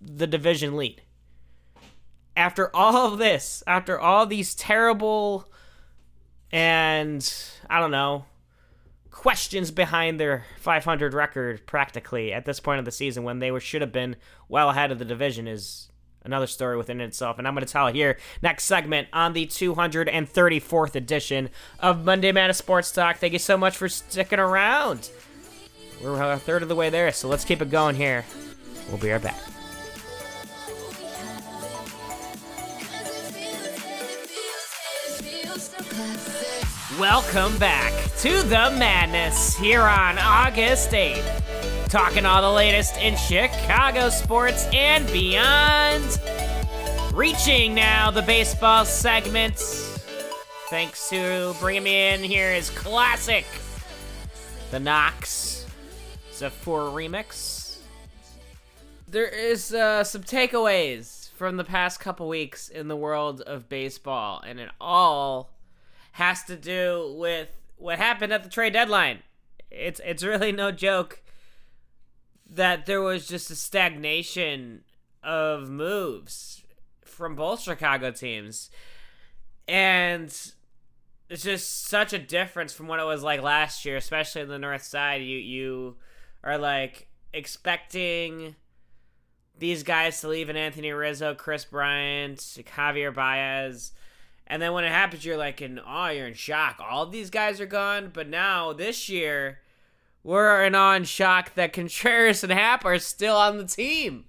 [0.03, 1.03] the division lead.
[2.37, 5.51] After all of this, after all these terrible
[6.51, 7.33] and
[7.69, 8.25] I don't know
[9.11, 13.61] questions behind their 500 record practically at this point of the season when they were
[13.61, 14.17] should have been
[14.49, 15.89] well ahead of the division is
[16.23, 17.39] another story within itself.
[17.39, 22.33] And i'm going to tell it here next segment on the 234th edition of monday
[22.33, 23.17] madness sports talk.
[23.17, 25.11] Thank you so much for sticking around.
[26.03, 28.25] We're a third of the way there so let's keep it going here.
[28.89, 29.60] We'll be right back
[37.01, 41.89] Welcome back to the madness here on August 8th.
[41.89, 46.21] Talking all the latest in Chicago sports and beyond.
[47.15, 49.57] Reaching now the baseball segment.
[50.69, 53.47] Thanks to bringing me in here is classic.
[54.71, 55.65] The Knox.
[56.35, 57.79] Four remix.
[59.09, 64.43] There is uh, some takeaways from the past couple weeks in the world of baseball,
[64.47, 65.51] and it all
[66.13, 69.21] has to do with what happened at the trade deadline.
[69.71, 71.23] It's it's really no joke
[72.49, 74.83] that there was just a stagnation
[75.23, 76.63] of moves
[77.05, 78.71] from both Chicago teams.
[79.69, 80.29] And
[81.29, 84.59] it's just such a difference from what it was like last year, especially in the
[84.59, 85.23] north side.
[85.23, 85.97] You you
[86.43, 88.57] are like expecting
[89.57, 93.93] these guys to leave and Anthony Rizzo, Kris Bryant, Javier Baez,
[94.51, 96.81] and then when it happens, you're like in awe, you're in shock.
[96.81, 99.61] All these guys are gone, but now this year,
[100.25, 104.25] we're in awe and shock that Contreras and Happ are still on the team.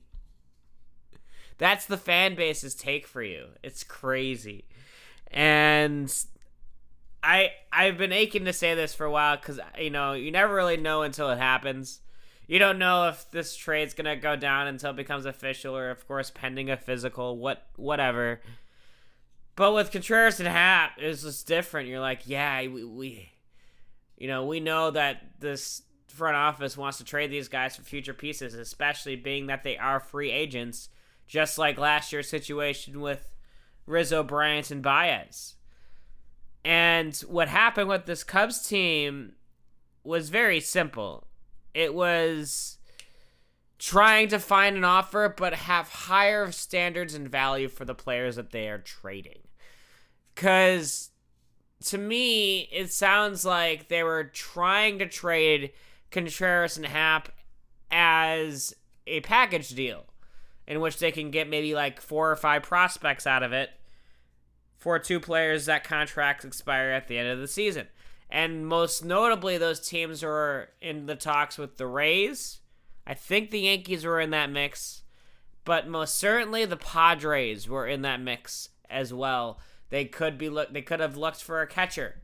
[1.57, 3.47] That's the fan base's take for you.
[3.63, 4.65] It's crazy.
[5.31, 6.13] And
[7.23, 10.53] I I've been aching to say this for a while because you know you never
[10.53, 11.99] really know until it happens.
[12.45, 16.07] You don't know if this trade's gonna go down until it becomes official, or of
[16.07, 18.41] course pending a physical, what whatever.
[19.55, 21.89] But with Contreras and Happ, it's just different.
[21.89, 23.31] You're like, yeah, we, we
[24.17, 28.13] you know, we know that this front office wants to trade these guys for future
[28.13, 30.89] pieces, especially being that they are free agents,
[31.27, 33.33] just like last year's situation with
[33.87, 35.55] Rizzo, Bryant, and Baez.
[36.63, 39.33] And what happened with this Cubs team
[40.03, 41.25] was very simple.
[41.73, 42.77] It was
[43.81, 48.51] trying to find an offer but have higher standards and value for the players that
[48.51, 49.39] they are trading.
[50.35, 51.09] Cuz
[51.85, 55.71] to me, it sounds like they were trying to trade
[56.11, 57.29] Contreras and Happ
[57.89, 58.75] as
[59.07, 60.05] a package deal
[60.67, 63.71] in which they can get maybe like four or five prospects out of it
[64.77, 67.87] for two players that contracts expire at the end of the season.
[68.29, 72.60] And most notably, those teams were in the talks with the Rays.
[73.05, 75.03] I think the Yankees were in that mix,
[75.65, 79.59] but most certainly the Padres were in that mix as well.
[79.89, 80.73] They could be look.
[80.73, 82.21] They could have looked for a catcher,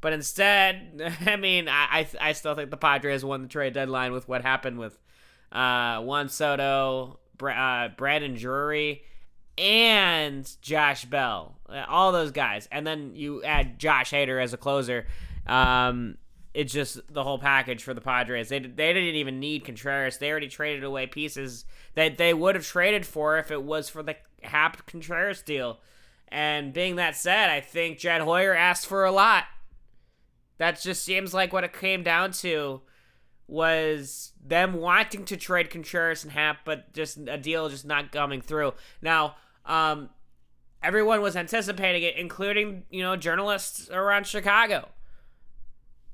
[0.00, 4.12] but instead, I mean, I I, I still think the Padres won the trade deadline
[4.12, 4.98] with what happened with
[5.52, 9.02] uh, Juan Soto, uh, Brandon Drury,
[9.56, 11.56] and Josh Bell.
[11.88, 15.06] All those guys, and then you add Josh Hader as a closer.
[15.46, 16.18] Um,
[16.56, 18.48] it's just the whole package for the Padres.
[18.48, 20.16] They they didn't even need Contreras.
[20.16, 24.02] They already traded away pieces that they would have traded for if it was for
[24.02, 25.80] the Happ Contreras deal.
[26.28, 29.44] And being that said, I think Jed Hoyer asked for a lot.
[30.56, 32.80] That just seems like what it came down to
[33.46, 38.40] was them wanting to trade Contreras and Happ, but just a deal just not coming
[38.40, 38.72] through.
[39.02, 39.36] Now,
[39.66, 40.08] um,
[40.82, 44.88] everyone was anticipating it, including you know journalists around Chicago.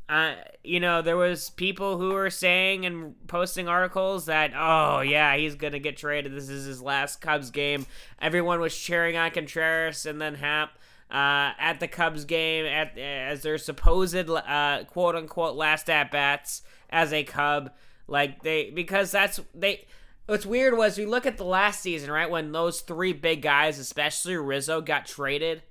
[0.09, 5.37] Uh, you know, there was people who were saying and posting articles that, oh yeah,
[5.37, 6.35] he's gonna get traded.
[6.35, 7.87] This is his last Cubs game.
[8.21, 10.71] Everyone was cheering on Contreras and then Happ
[11.11, 16.63] uh, at the Cubs game at as their supposed uh, quote unquote last at bats
[16.91, 17.71] as a Cub.
[18.07, 19.87] Like they because that's they.
[20.27, 23.79] What's weird was we look at the last season, right, when those three big guys,
[23.79, 25.63] especially Rizzo, got traded.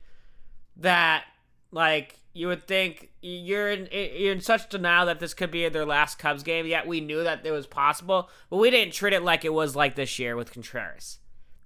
[0.78, 1.24] That
[1.72, 5.86] like you would think you're in you're in such denial that this could be their
[5.86, 6.66] last Cubs game.
[6.66, 9.76] Yet we knew that it was possible, but we didn't treat it like it was
[9.76, 11.20] like this year with Contreras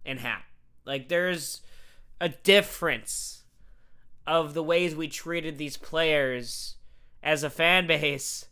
[0.06, 0.44] and Happ.
[0.86, 1.62] Like there's
[2.20, 3.44] a difference
[4.26, 6.76] of the ways we treated these players
[7.22, 8.46] as a fan base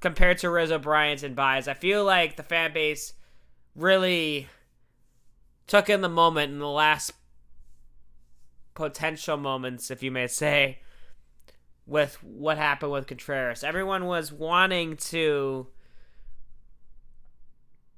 [0.00, 1.66] compared to Rizzo Bryant and Baez.
[1.66, 3.14] I feel like the fan base
[3.74, 4.48] really
[5.66, 7.12] took in the moment in the last
[8.74, 10.80] potential moments, if you may say,
[11.86, 13.64] with what happened with Contreras.
[13.64, 15.66] Everyone was wanting to,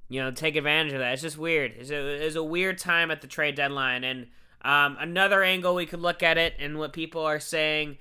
[0.08, 1.12] you know, take advantage of that.
[1.12, 1.72] It's just weird.
[1.78, 4.04] It's a, it's a weird time at the trade deadline.
[4.04, 4.26] And
[4.62, 7.98] um, another angle we could look at it, and what people are saying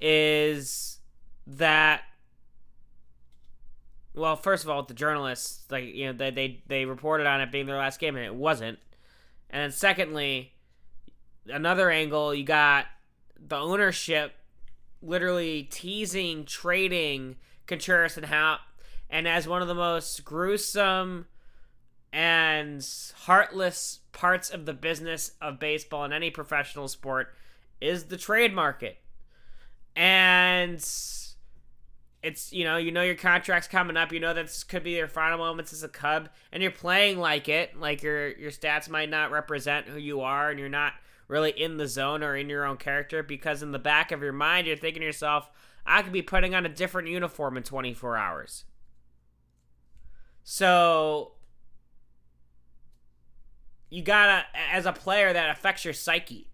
[0.00, 0.98] is
[1.46, 2.02] that.
[4.14, 7.50] Well, first of all, the journalists, like you know, they, they they reported on it
[7.50, 8.78] being their last game, and it wasn't.
[9.48, 10.52] And then secondly,
[11.48, 12.86] another angle, you got
[13.38, 14.34] the ownership
[15.02, 17.36] literally teasing trading
[17.66, 18.60] Contreras and Happ,
[19.10, 21.26] and as one of the most gruesome
[22.12, 22.86] and
[23.20, 27.34] heartless parts of the business of baseball and any professional sport
[27.80, 28.98] is the trade market.
[29.96, 30.84] And
[32.22, 35.08] it's you know you know your contract's coming up you know this could be your
[35.08, 39.10] final moments as a cub and you're playing like it like your your stats might
[39.10, 40.92] not represent who you are and you're not
[41.28, 44.32] really in the zone or in your own character because in the back of your
[44.32, 45.50] mind you're thinking to yourself,
[45.86, 48.64] I could be putting on a different uniform in 24 hours.
[50.44, 51.32] So
[53.92, 56.48] you gotta, as a player, that affects your psyche.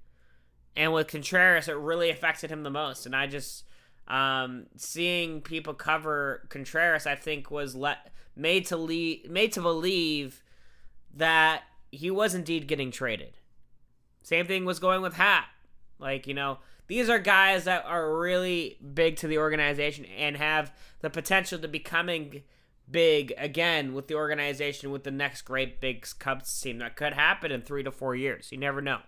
[0.76, 3.06] And with Contreras, it really affected him the most.
[3.06, 3.64] And I just,
[4.08, 10.42] um, seeing people cover Contreras, I think was let made to lead, made to believe
[11.14, 13.37] that he was indeed getting traded.
[14.22, 15.46] Same thing was going with Happ.
[15.98, 20.72] Like, you know, these are guys that are really big to the organization and have
[21.00, 22.42] the potential to becoming
[22.90, 26.78] big again with the organization with the next great big Cubs team.
[26.78, 28.50] That could happen in three to four years.
[28.50, 29.00] You never know.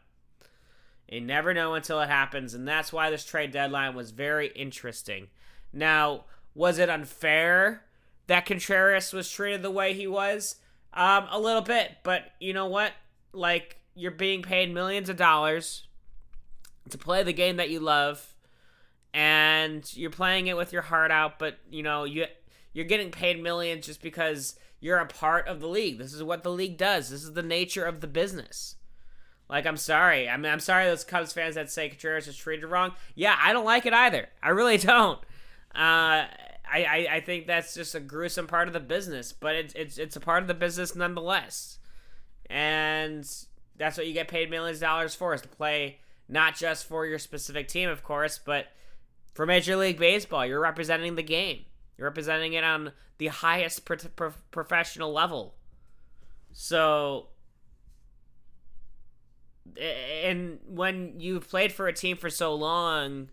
[1.09, 5.27] You never know until it happens, and that's why this trade deadline was very interesting.
[5.73, 7.83] Now, was it unfair
[8.29, 10.57] that Contreras was treated the way he was?
[10.93, 12.93] Um, a little bit, but you know what?
[13.33, 15.87] Like, you're being paid millions of dollars
[16.89, 18.35] to play the game that you love
[19.13, 22.27] and you're playing it with your heart out, but you know, you
[22.73, 25.99] you're getting paid millions just because you're a part of the league.
[25.99, 27.11] This is what the league does.
[27.11, 28.77] This is the nature of the business.
[29.49, 30.29] Like, I'm sorry.
[30.29, 32.93] I mean, I'm sorry those Cubs fans that say Contreras is treated wrong.
[33.17, 34.29] Yeah, I don't like it either.
[34.43, 35.19] I really don't.
[35.75, 36.31] Uh,
[36.73, 39.99] I, I, I think that's just a gruesome part of the business, but it's it's
[39.99, 41.79] it's a part of the business nonetheless,
[42.49, 43.29] and
[43.81, 47.07] that's what you get paid millions of dollars for is to play not just for
[47.07, 48.67] your specific team, of course, but
[49.33, 50.45] for Major League Baseball.
[50.45, 51.65] You're representing the game.
[51.97, 55.55] You're representing it on the highest pro- pro- professional level.
[56.53, 57.29] So,
[59.81, 63.31] and when you've played for a team for so long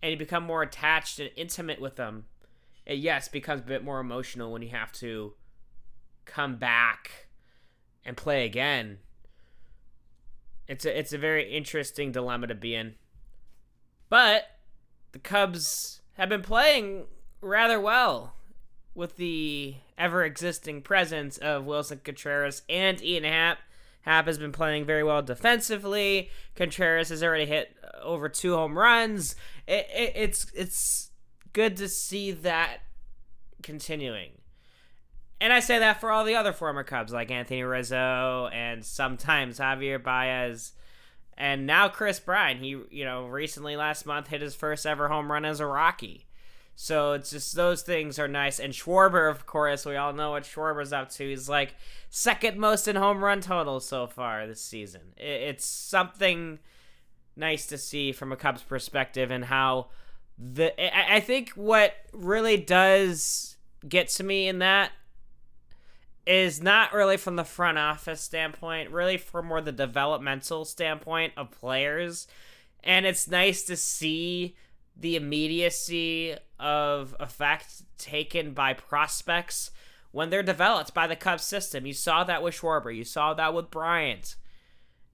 [0.00, 2.26] and you become more attached and intimate with them,
[2.86, 5.34] it yes becomes a bit more emotional when you have to
[6.24, 7.26] come back
[8.04, 8.98] and play again.
[10.72, 12.94] It's a it's a very interesting dilemma to be in.
[14.08, 14.44] But
[15.12, 17.04] the Cubs have been playing
[17.42, 18.32] rather well
[18.94, 23.58] with the ever existing presence of Willson Contreras and Ian Happ.
[24.00, 26.30] Happ has been playing very well defensively.
[26.56, 29.36] Contreras has already hit over two home runs.
[29.68, 31.10] It, it, it's it's
[31.52, 32.78] good to see that
[33.62, 34.41] continuing.
[35.42, 39.58] And I say that for all the other former Cubs like Anthony Rizzo and sometimes
[39.58, 40.70] Javier Baez
[41.36, 42.60] and now Kris Bryant.
[42.60, 46.28] He, you know, recently last month hit his first ever home run as a Rocky.
[46.76, 48.60] So it's just those things are nice.
[48.60, 51.28] And Schwarber, of course, we all know what Schwarber's up to.
[51.28, 51.74] He's like
[52.08, 55.00] second most in home run total so far this season.
[55.16, 56.60] It's something
[57.34, 59.88] nice to see from a Cubs perspective and how
[60.38, 63.56] the I think what really does
[63.88, 64.92] get to me in that
[66.26, 71.50] is not really from the front office standpoint, really from more the developmental standpoint of
[71.50, 72.26] players.
[72.84, 74.56] And it's nice to see
[74.96, 79.70] the immediacy of effect taken by prospects
[80.12, 81.86] when they're developed by the Cubs system.
[81.86, 84.36] You saw that with Schwarber, you saw that with Bryant,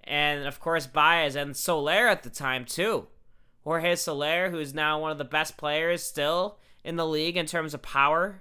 [0.05, 3.07] and of course Baez and Soler at the time too.
[3.65, 7.75] Jorge Soler, who's now one of the best players still in the league in terms
[7.75, 8.41] of power.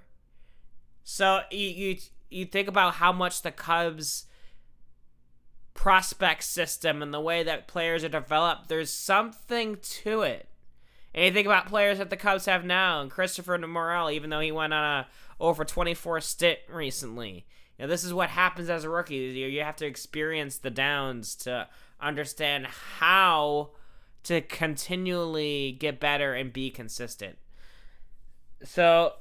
[1.04, 1.96] So you you,
[2.30, 4.26] you think about how much the Cubs
[5.74, 10.48] prospect system and the way that players are developed, there's something to it.
[11.14, 14.40] And you think about players that the Cubs have now, and Christopher Morel, even though
[14.40, 15.06] he went on a
[15.40, 17.46] over 24 stint recently.
[17.78, 19.14] Know, this is what happens as a rookie.
[19.14, 21.68] You have to experience the downs to
[22.00, 23.70] understand how
[24.24, 27.38] to continually get better and be consistent.
[28.64, 29.12] So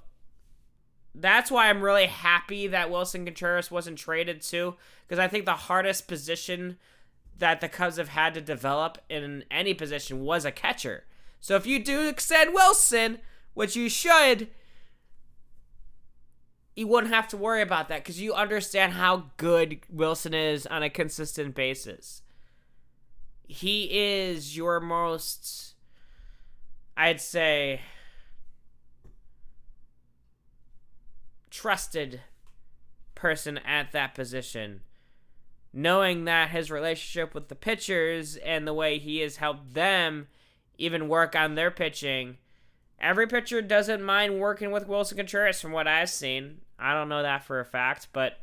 [1.20, 4.76] that's why I'm really happy that Willson Contreras wasn't traded too,
[5.08, 6.78] because I think the hardest position
[7.38, 11.04] that the Cubs have had to develop in any position was a catcher.
[11.40, 13.20] So if you do extend Willson,
[13.54, 14.50] which you should,
[16.76, 20.84] you wouldn't have to worry about that because you understand how good Willson is on
[20.84, 22.22] a consistent basis.
[23.48, 25.74] He is your most,
[26.96, 27.82] I'd say,
[31.58, 32.22] trusted
[33.16, 34.82] person at that position.
[35.74, 40.28] Knowing that his relationship with the pitchers and the way he has helped them
[40.78, 42.38] even work on their pitching.
[43.00, 46.62] Every pitcher doesn't mind working with Willson Contreras, from what I've seen.
[46.80, 48.34] I don't know that for a fact, but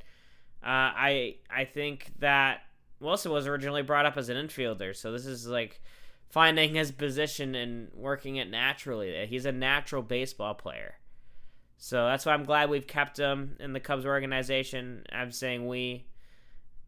[0.63, 2.63] uh, I I think that
[3.01, 5.81] Willson was originally brought up as an infielder, so this is like
[6.29, 9.27] finding his position and working it naturally.
[9.27, 10.97] He's a natural baseball player,
[11.77, 15.05] so that's why I'm glad we've kept him in the Cubs organization.
[15.13, 16.07] I'm saying we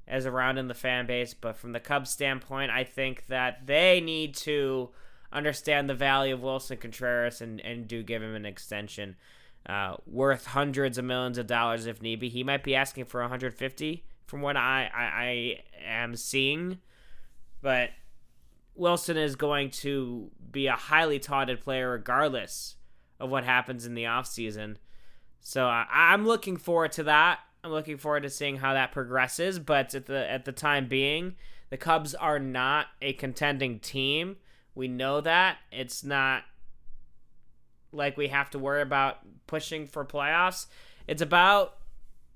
[0.08, 4.00] as around in the fan base, but from the Cubs standpoint, I think that they
[4.00, 4.90] need to
[5.32, 9.16] understand the value of Willson Contreras and, and do give him an extension
[9.68, 12.28] uh, worth hundreds of millions of dollars if need be.
[12.28, 16.78] He might be asking for 150 from what I, I, I am seeing,
[17.62, 17.90] but
[18.78, 22.75] Willson is going to be a highly touted player regardless
[23.18, 24.76] of what happens in the offseason.
[25.40, 27.40] So uh, I'm looking forward to that.
[27.62, 31.36] I'm looking forward to seeing how that progresses, but at the at the time being,
[31.70, 34.36] the Cubs are not a contending team.
[34.74, 35.58] We know that.
[35.72, 36.44] It's not
[37.92, 40.66] like we have to worry about pushing for playoffs.
[41.06, 41.76] It's about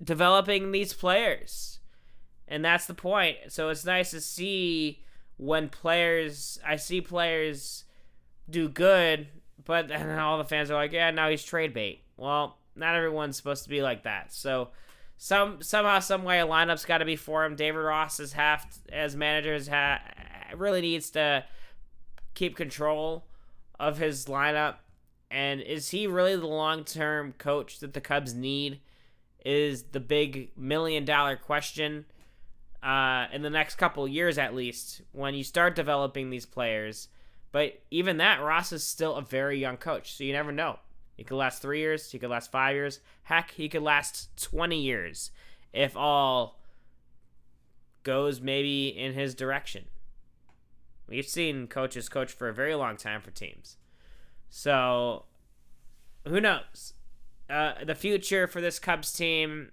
[0.03, 1.79] developing these players.
[2.49, 3.37] And that's the point.
[3.49, 5.05] So it's nice to see
[5.37, 7.85] when players I see players
[8.49, 9.29] do good,
[9.71, 13.37] but then all the fans are like, "Yeah, now he's trade bait." Well, not everyone's
[13.37, 14.33] supposed to be like that.
[14.33, 14.71] So
[15.17, 17.55] some somehow, some way, a lineup's got to be for him.
[17.55, 20.01] David Ross as half as managers ha-
[20.57, 21.45] really needs to
[22.35, 23.27] keep control
[23.79, 24.77] of his lineup?
[25.31, 28.81] And is he really the long term coach that the Cubs need?
[29.45, 32.07] Is the big million dollar question
[32.83, 37.09] uh, in the next couple years, at least, when you start developing these players.
[37.53, 40.79] But even that, Ross is still a very young coach, so you never know.
[41.17, 44.81] He could last three years, he could last five years, heck, he could last 20
[44.81, 45.31] years
[45.73, 46.61] if all
[48.03, 49.87] goes maybe in his direction.
[51.07, 53.77] We've seen coaches coach for a very long time for teams.
[54.49, 55.25] So,
[56.27, 56.95] who knows?
[57.49, 59.73] Uh, the future for this Cubs team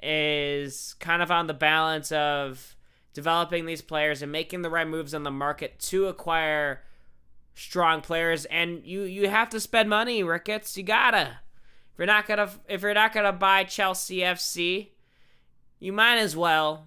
[0.00, 2.76] is kind of on the balance of
[3.18, 6.84] developing these players and making the right moves on the market to acquire
[7.52, 8.44] strong players.
[8.44, 10.76] And you you have to spend money ricketts.
[10.76, 11.40] You gotta.
[11.92, 14.90] If you're not gonna if you're not gonna buy chelsea fc
[15.80, 16.86] you might as well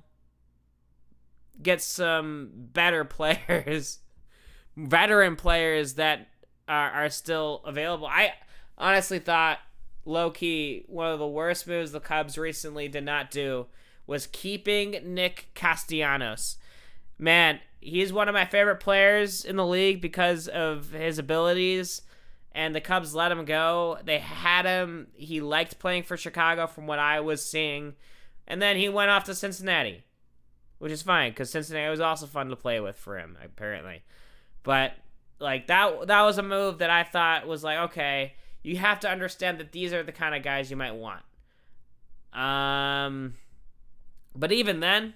[1.61, 3.99] get some better players
[4.77, 6.29] veteran players that
[6.69, 8.07] are, are still available.
[8.07, 8.35] I
[8.77, 9.59] honestly thought
[10.05, 13.67] low-key one of the worst moves the cubs recently did not do
[14.07, 16.57] was keeping nick castellanos
[17.17, 22.03] man he's one of my favorite players in the league because of his abilities.
[22.53, 23.97] And the Cubs let him go.
[24.03, 25.07] They had him.
[25.13, 27.95] He liked playing for Chicago, from what I was seeing.
[28.47, 30.03] And then he went off to Cincinnati,
[30.77, 34.03] which is fine because Cincinnati was also fun to play with for him, apparently.
[34.63, 34.93] But
[35.39, 38.33] like that, that was a move that I thought was like, okay,
[38.63, 41.23] you have to understand that these are the kind of guys you might want.
[42.33, 43.35] Um,
[44.35, 45.13] but even then,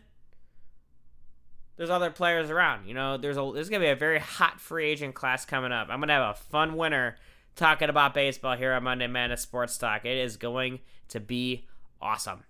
[1.77, 2.87] there's other players around.
[2.87, 5.87] You know, there's a there's gonna be a very hot free agent class coming up.
[5.89, 7.17] I'm gonna have a fun winter
[7.55, 10.05] talking about baseball here on Monday Madness Sports Talk.
[10.05, 11.65] It is going to be
[12.01, 12.43] awesome.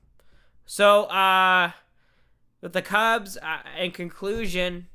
[0.66, 1.72] So, uh,
[2.62, 4.88] with the Cubs, uh, in conclusion,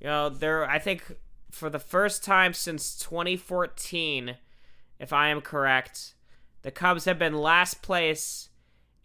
[0.00, 1.16] you know, they're I think
[1.50, 4.36] for the first time since 2014,
[4.98, 6.14] if I am correct,
[6.62, 8.47] the Cubs have been last place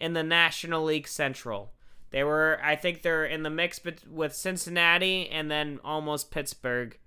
[0.03, 1.71] in the National League Central.
[2.09, 3.79] They were, I think, they're in the mix
[4.11, 6.97] with Cincinnati and then almost Pittsburgh,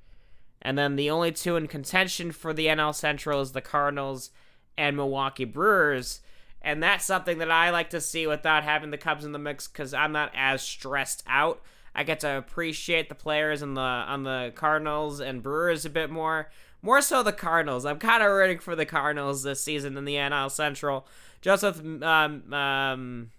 [0.63, 4.31] and then the only two in contention for the NL Central is the Cardinals
[4.79, 6.23] and Milwaukee Brewers,
[6.63, 9.69] and that's something that I like to see without having the Cubs in the mix
[9.69, 11.61] because I'm not as stressed out.
[11.95, 16.09] I get to appreciate the players on the on the Cardinals and Brewers a bit
[16.09, 16.49] more.
[16.81, 17.85] More so the Cardinals.
[17.85, 21.07] I'm kind of rooting for the Cardinals this season in the NL Central,
[21.45, 23.31] with um, um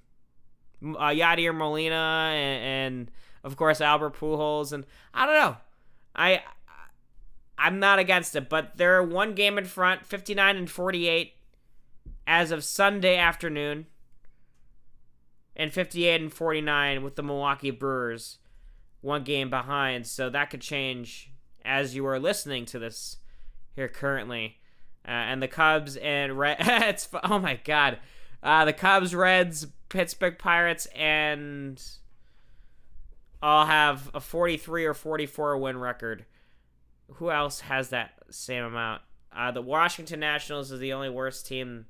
[0.84, 2.64] uh, Yadier Molina and,
[2.96, 3.12] and,
[3.44, 5.58] of course Albert Pujols and I don't know.
[6.16, 6.44] I
[7.58, 11.34] I'm not against it, but they're one game in front, 59 and 48
[12.28, 13.88] as of Sunday afternoon.
[15.56, 18.38] And 58 and 49 with the Milwaukee Brewers
[19.02, 20.06] one game behind.
[20.06, 21.32] So that could change
[21.66, 23.18] as you are listening to this
[23.76, 24.60] here currently.
[25.08, 27.08] Uh, and the Cubs and Reds.
[27.24, 28.00] oh my god,
[28.44, 31.82] uh, the Cubs, Reds, Pittsburgh Pirates, and
[33.42, 36.26] all have a 43 or 44 win record.
[37.16, 39.02] Who else has that same amount?
[39.36, 41.86] Uh, the Washington Nationals is the only worse team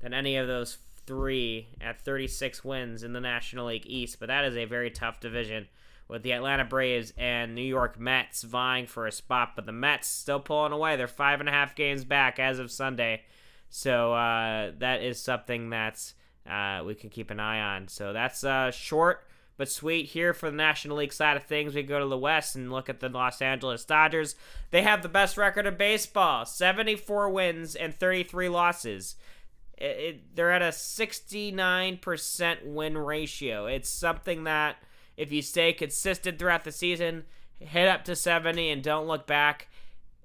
[0.00, 4.44] than any of those three at 36 wins in the National League East, but that
[4.44, 5.68] is a very tough division
[6.10, 10.08] with the Atlanta Braves and New York Mets vying for a spot, but the Mets
[10.08, 10.96] still pulling away.
[10.96, 13.22] They're five and a half games back as of Sunday.
[13.68, 16.12] So uh, that is something that
[16.50, 17.86] uh, we can keep an eye on.
[17.88, 19.24] So that's uh, short
[19.56, 21.74] but sweet here for the National League side of things.
[21.74, 24.34] We go to the West and look at the Los Angeles Dodgers.
[24.70, 29.16] They have the best record of baseball 74 wins and 33 losses.
[29.76, 33.66] It, it, they're at a 69% win ratio.
[33.66, 34.76] It's something that,
[35.20, 37.24] if you stay consistent throughout the season,
[37.58, 39.68] hit up to 70 and don't look back,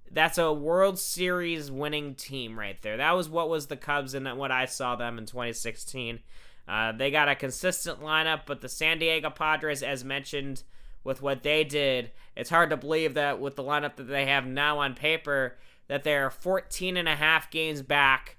[0.10, 2.96] that's a World Series winning team right there.
[2.96, 6.20] That was what was the Cubs and what I saw them in 2016.
[6.66, 10.64] Uh, they got a consistent lineup, but the San Diego Padres, as mentioned,
[11.04, 14.48] with what they did, it's hard to believe that with the lineup that they have
[14.48, 15.58] now on paper,
[15.90, 18.38] that they're 14 and a half games back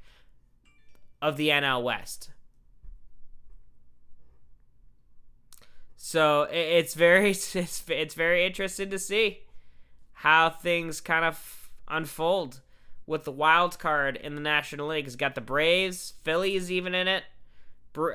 [1.21, 2.31] of the NL West.
[5.97, 9.41] So it's very it's, it's very interesting to see
[10.13, 12.61] how things kind of unfold
[13.07, 15.07] with the wild card in the National League.
[15.07, 17.25] It's got the Braves, Phillies even in it,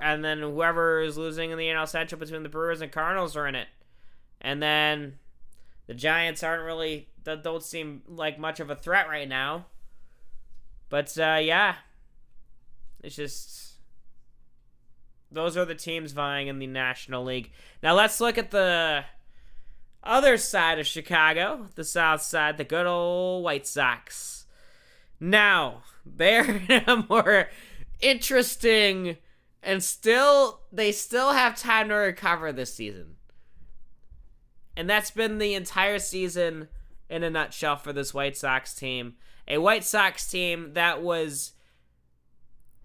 [0.02, 3.48] and then whoever is losing in the NL Central between the Brewers and Cardinals are
[3.48, 3.68] in it.
[4.42, 5.20] And then
[5.88, 9.66] the Giants aren't really don't seem like much of a threat right now.
[10.90, 11.76] But uh, yeah,
[13.04, 13.71] it's just
[15.32, 17.52] those are the teams vying in the National League.
[17.82, 19.06] Now let's look at the
[20.04, 24.46] other side of Chicago, the south side, the good old White Sox.
[25.20, 27.50] Now, they're in a more
[28.02, 29.18] interesting
[29.64, 33.16] and still they still have time to recover this season.
[34.76, 36.68] And that's been the entire season
[37.10, 39.16] in a nutshell for this White Sox team.
[39.48, 41.52] A White Sox team that was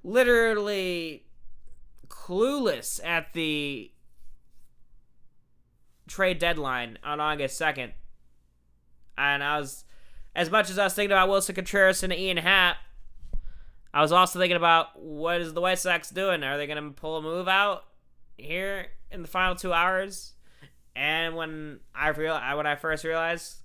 [0.02, 1.25] literally
[2.08, 3.90] clueless at the
[6.06, 7.92] trade deadline on August 2nd.
[9.18, 9.84] And I was,
[10.34, 12.76] as much as I was thinking about Willson Contreras and Ian Happ,
[13.92, 16.42] I was also thinking about what is the White Sox doing?
[16.42, 17.84] Are they going to pull a move out
[18.36, 20.34] here in the final two hours?
[20.94, 23.56] And when I real when I first realized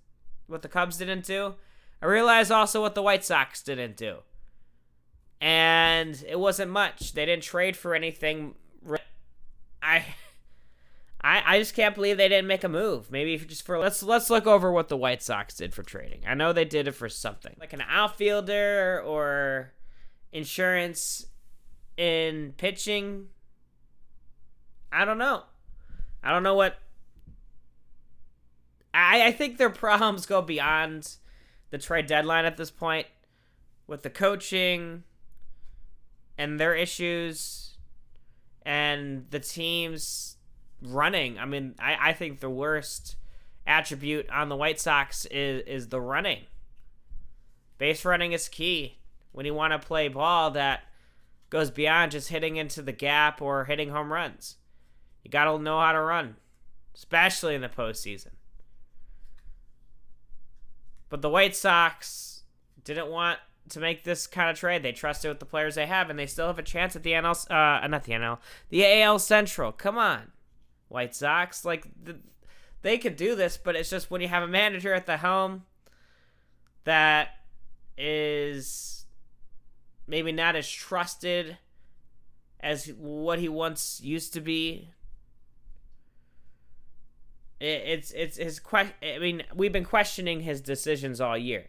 [0.48, 1.56] what the Cubs didn't do,
[2.02, 4.18] I realized also what the White Sox didn't do.
[5.42, 7.14] And it wasn't much.
[7.14, 8.54] They didn't trade for anything.
[9.82, 10.06] I
[11.24, 13.12] I, I just can't believe they didn't make a move.
[13.12, 16.22] Maybe just for let's let's look over what the White Sox did for trading.
[16.28, 19.74] I know they did it for something like an outfielder or
[20.32, 21.28] insurance
[21.98, 23.28] in pitching.
[24.92, 25.44] I don't know.
[26.24, 26.80] I don't know what.
[28.94, 31.18] I I think their problems go beyond
[31.70, 33.08] the trade deadline at this point,
[33.88, 35.04] with the coaching
[36.38, 37.78] and their issues,
[38.64, 40.38] and the teams
[40.82, 41.38] running.
[41.40, 43.16] I mean, I, I think the worst
[43.68, 46.44] attribute on the White Sox is is the running.
[47.78, 49.00] Base running is key
[49.32, 50.82] when you want to play ball that
[51.50, 54.58] goes beyond just hitting into the gap or hitting home runs.
[55.24, 56.38] You got to know how to run,
[56.96, 58.32] especially in the postseason.
[61.10, 62.44] But the White Sox
[62.84, 64.84] didn't want to make this kind of trade.
[64.84, 67.12] They trusted with the players they have, and they still have a chance at the
[67.12, 68.40] NL, uh, not the NL,
[68.70, 69.72] the AL Central.
[69.72, 70.32] Come on.
[70.88, 71.64] White Sox.
[71.64, 72.18] Like the,
[72.82, 75.64] they could do this, but it's just when you have a manager at the helm
[76.84, 77.30] that
[77.98, 79.06] is
[80.08, 81.58] maybe not as trusted
[82.60, 84.90] as what he once used to be.
[87.60, 88.96] It, it's it's his question.
[89.04, 91.68] I mean, we've been questioning his decisions all year,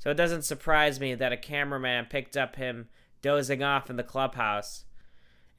[0.00, 2.88] so it doesn't surprise me that a cameraman picked up him
[3.22, 4.84] dozing off in the clubhouse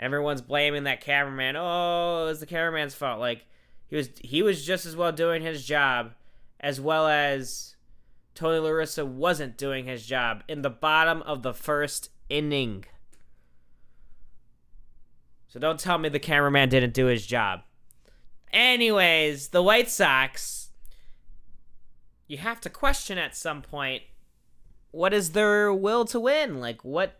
[0.02, 1.56] Everyone's blaming that cameraman.
[1.56, 3.20] Oh, it was the cameraman's fault.
[3.20, 3.46] Like
[3.88, 6.14] he was he was just as well doing his job
[6.60, 7.76] as well as
[8.34, 12.86] Tony La Russa wasn't doing his job in the bottom of the first inning.
[15.48, 17.62] So don't tell me the cameraman didn't do his job.
[18.52, 20.70] Anyways, the White Sox
[22.28, 24.04] you have to question at some point
[24.92, 26.60] what is their will to win?
[26.60, 27.20] Like what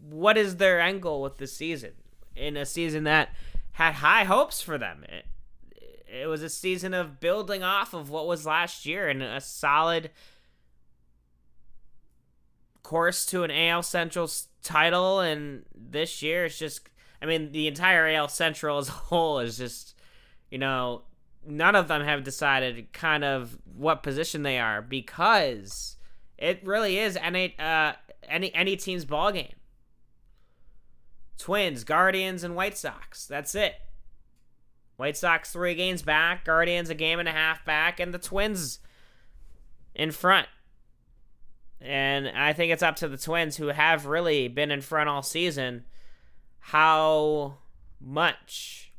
[0.00, 1.92] what is their end goal with this season?
[2.36, 3.30] In a season that
[3.72, 5.04] had high hopes for them.
[5.08, 5.26] It,
[6.22, 10.10] it was a season of building off of what was last year and a solid
[12.82, 14.30] course to an AL Central
[14.62, 15.20] title.
[15.20, 16.88] And this year, it's just,
[17.20, 19.94] I mean, the entire AL Central as a whole is just,
[20.50, 21.02] you know,
[21.46, 25.97] none of them have decided kind of what position they are because
[26.38, 27.92] it really is any uh,
[28.28, 29.54] any any team's ball game.
[31.36, 33.26] Twins, Guardians, and White Sox.
[33.26, 33.74] That's it.
[34.96, 38.80] White Sox three games back, Guardians a game and a half back, and the Twins
[39.94, 40.48] in front.
[41.80, 45.22] And I think it's up to the Twins, who have really been in front all
[45.22, 45.84] season,
[46.58, 47.58] how
[48.00, 48.92] much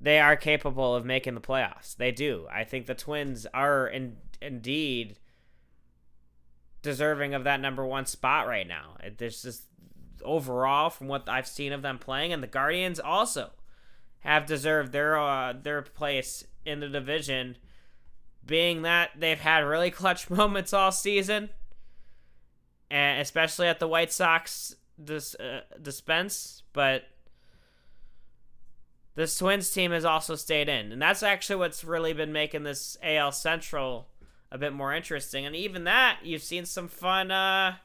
[0.00, 1.96] they are capable of making the playoffs.
[1.96, 2.48] They do.
[2.52, 5.18] I think the Twins are in, indeed
[6.82, 8.96] deserving of that number one spot right now.
[9.16, 9.64] There's just
[10.22, 13.50] overall from what I've seen of them playing, and the Guardians also
[14.20, 17.56] have deserved their uh, their place in the division,
[18.44, 21.50] being that they've had really clutch moments all season,
[22.90, 27.04] and especially at the White Sox dis- uh, dispense, but.
[29.16, 32.96] This Twins team has also stayed in, and that's actually what's really been making this
[33.02, 34.06] AL Central
[34.52, 35.46] a bit more interesting.
[35.46, 37.76] And even that, you've seen some fun uh,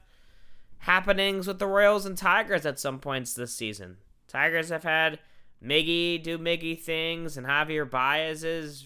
[0.80, 3.98] happenings with the Royals and Tigers at some points this season.
[4.28, 5.20] Tigers have had
[5.64, 8.86] Miggy do Miggy things, and Javier Baez's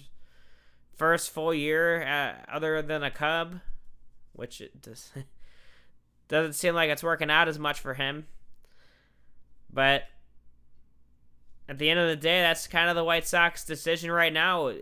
[0.95, 3.59] first full year uh, other than a Cub,
[4.34, 5.11] which it does,
[6.27, 8.27] doesn't seem like it's working out as much for him.
[9.71, 10.03] But
[11.67, 14.73] at the end of the day, that's kind of the White Sox decision right now.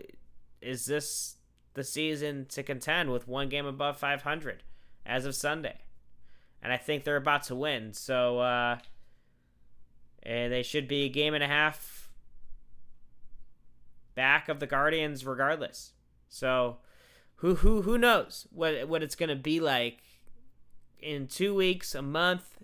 [0.60, 1.36] Is this
[1.74, 4.62] the season to contend with one game above 500
[5.06, 5.78] as of Sunday?
[6.62, 7.92] and I think they're about to win.
[7.92, 8.78] So, uh,
[10.22, 12.10] and they should be a game and a half
[14.14, 15.92] back of the Guardians regardless.
[16.28, 16.78] So
[17.36, 20.02] who who who knows what what it's gonna be like
[20.98, 22.58] in two weeks, a month,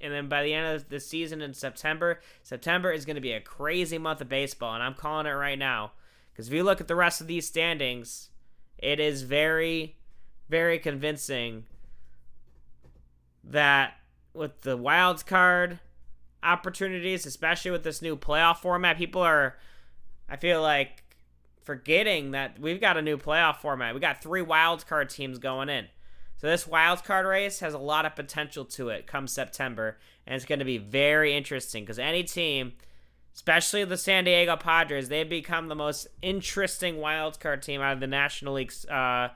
[0.00, 3.40] and then by the end of the season in September, September is gonna be a
[3.40, 5.92] crazy month of baseball, and I'm calling it right now.
[6.32, 8.29] Because if you look at the rest of these standings,
[8.82, 9.96] it is very,
[10.48, 11.64] very convincing
[13.44, 13.94] that
[14.34, 15.78] with the wild card
[16.42, 19.56] opportunities, especially with this new playoff format, people are,
[20.28, 21.04] I feel like,
[21.62, 23.94] forgetting that we've got a new playoff format.
[23.94, 25.86] We got three wild card teams going in.
[26.38, 30.34] So this wild card race has a lot of potential to it come September, and
[30.34, 32.72] it's going to be very interesting because any team,
[33.34, 38.00] especially the San Diego Padres, they've become the most interesting wild card team out of
[38.00, 39.28] the National League uh,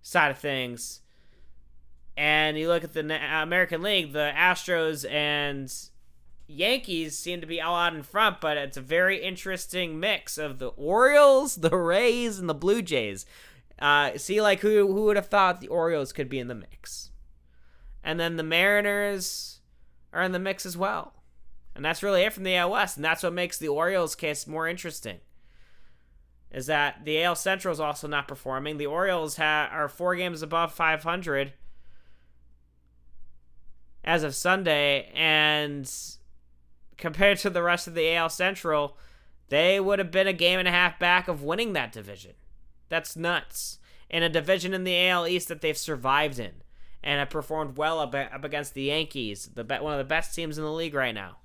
[0.00, 1.00] side of things.
[2.16, 3.00] And you look at the
[3.42, 5.72] American League, the Astros and
[6.46, 10.58] Yankees seem to be all out in front, but it's a very interesting mix of
[10.58, 13.24] the Orioles, the Rays, and the Blue Jays.
[13.78, 17.10] Uh, see, like who who would have thought the Orioles could be in the mix,
[18.04, 19.60] and then the Mariners
[20.12, 21.14] are in the mix as well,
[21.74, 24.46] and that's really it from the AL West, and that's what makes the Orioles case
[24.46, 25.18] more interesting.
[26.50, 28.76] Is that the AL Central is also not performing?
[28.76, 31.54] The Orioles ha- are four games above 500
[34.04, 35.90] as of Sunday, and
[36.98, 38.98] compared to the rest of the AL Central,
[39.48, 42.32] they would have been a game and a half back of winning that division.
[42.88, 43.78] That's nuts.
[44.10, 46.52] In a division in the AL East that they've survived in
[47.02, 50.58] and have performed well up, up against the Yankees, the one of the best teams
[50.58, 51.38] in the league right now.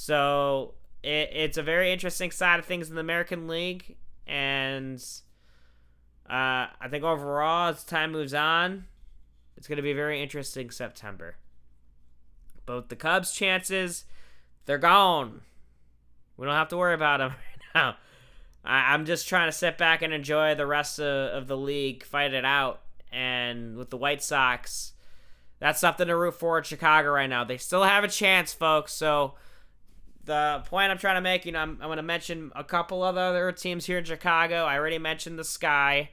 [0.00, 3.96] So it, it's a very interesting side of things in the American League,
[4.28, 5.04] and
[6.30, 8.84] uh, I think overall, as time moves on,
[9.56, 11.34] it's going to be a very interesting September.
[12.64, 14.04] Both the Cubs' chances,
[14.66, 15.40] they're gone.
[16.36, 17.30] We don't have to worry about them
[17.74, 17.96] right now.
[18.64, 22.04] I, am just trying to sit back and enjoy the rest of, of the league,
[22.04, 22.82] fight it out.
[23.10, 24.92] And with the White Sox,
[25.58, 27.42] that's something to root for in Chicago right now.
[27.42, 28.92] They still have a chance, folks.
[28.92, 29.34] So
[30.28, 33.02] the point I'm trying to make, you know, I'm, I'm going to mention a couple
[33.02, 34.64] of other teams here in Chicago.
[34.64, 36.10] I already mentioned the Sky.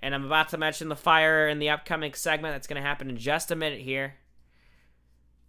[0.00, 3.08] And I'm about to mention the Fire in the upcoming segment that's going to happen
[3.08, 4.14] in just a minute here.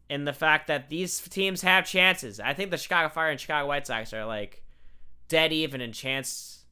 [0.10, 2.40] And the fact that these teams have chances.
[2.40, 4.62] I think the Chicago Fire and Chicago White Sox are like
[5.28, 6.66] dead even in chance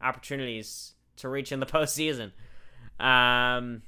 [0.00, 2.32] opportunities to reach in the postseason.
[3.00, 3.82] Um,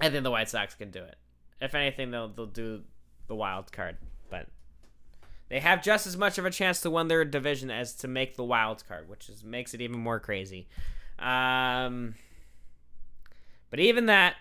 [0.00, 1.16] I think the White Sox can do it.
[1.60, 2.82] If anything, they'll they'll do
[3.28, 3.98] the wild card,
[5.50, 8.36] they have just as much of a chance to win their division as to make
[8.36, 10.68] the wild card, which is makes it even more crazy.
[11.18, 12.14] Um,
[13.68, 14.36] but even that,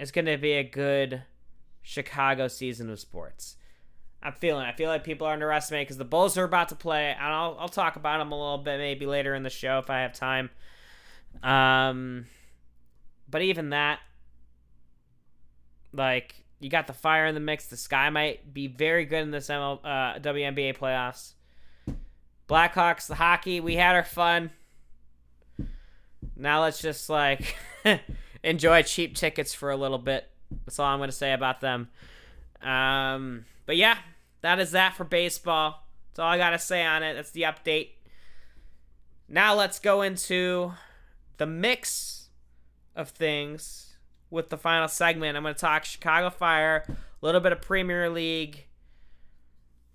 [0.00, 1.22] it's going to be a good
[1.82, 3.56] Chicago season of sports.
[4.22, 4.64] I'm feeling.
[4.64, 7.56] I feel like people are underestimating because the Bulls are about to play, and I'll
[7.60, 10.14] I'll talk about them a little bit maybe later in the show if I have
[10.14, 10.50] time.
[11.42, 12.26] Um,
[13.30, 14.00] but even that,
[15.92, 17.66] like you got the fire in the mix.
[17.66, 21.34] The sky might be very good in this ML, uh, WNBA playoffs.
[22.48, 24.50] Blackhawks, the hockey, we had our fun.
[26.34, 27.56] Now let's just like
[28.42, 30.28] enjoy cheap tickets for a little bit.
[30.64, 31.88] That's all I'm going to say about them.
[32.62, 33.98] Um, but yeah,
[34.40, 35.84] that is that for baseball.
[36.10, 37.14] That's all I got to say on it.
[37.14, 37.90] That's the update.
[39.28, 40.72] Now let's go into
[41.36, 42.30] the mix
[42.96, 43.87] of things
[44.30, 45.36] with the final segment.
[45.36, 48.66] I'm going to talk Chicago Fire, a little bit of Premier League,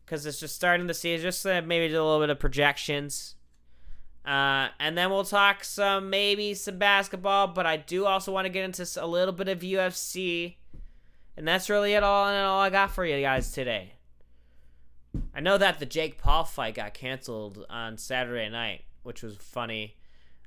[0.06, 1.24] because it's just starting the season.
[1.24, 3.36] Just uh, maybe do a little bit of projections.
[4.26, 8.50] Uh, and then we'll talk some, maybe some basketball, but I do also want to
[8.50, 10.56] get into a little bit of UFC
[11.36, 13.94] and that's really it all and all I got for you guys today.
[15.34, 19.96] I know that the Jake Paul fight got canceled on Saturday night, which was funny.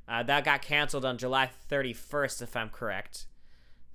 [0.09, 3.27] Uh, that got canceled on July 31st, if I'm correct.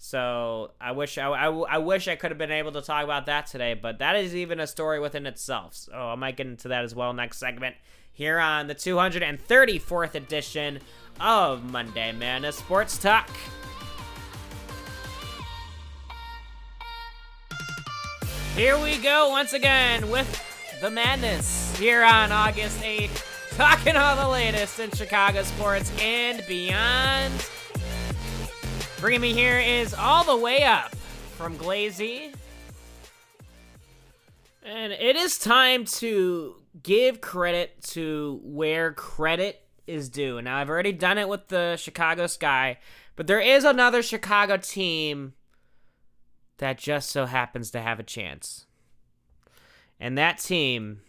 [0.04, 3.28] So I wish I, I, I wish I could have been able to talk about
[3.28, 5.76] that today, but that is even a story within itself.
[5.76, 7.76] So I might get into that as well next segment
[8.12, 10.80] here on the 234th edition
[11.20, 13.30] of Monday Madness Sports Talk.
[18.56, 24.28] Here we go once again with the madness here on August 8th, talking all the
[24.28, 27.48] latest in Chicago sports and beyond.
[29.02, 30.96] Bringing me here is all the way up
[31.36, 32.32] from Glazy.
[34.62, 40.40] And it is time to give credit to where credit is due.
[40.40, 42.78] Now, I've already done it with the Chicago Sky,
[43.16, 45.34] but there is another Chicago team
[46.60, 48.68] that just so happens to have a chance.
[50.00, 51.02] And that team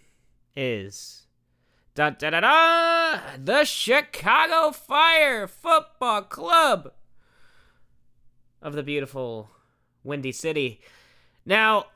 [0.57, 1.27] is
[1.95, 6.93] da da da da the Chicago Fire Football Club
[8.63, 9.51] of the beautiful
[10.05, 10.81] Windy City.
[11.45, 11.87] Now,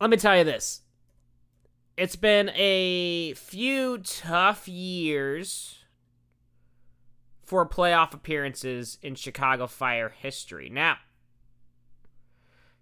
[0.00, 0.80] let me tell you this.
[1.96, 5.78] It's been a few tough years
[7.42, 10.70] for playoff appearances in Chicago Fire history.
[10.70, 10.96] Now,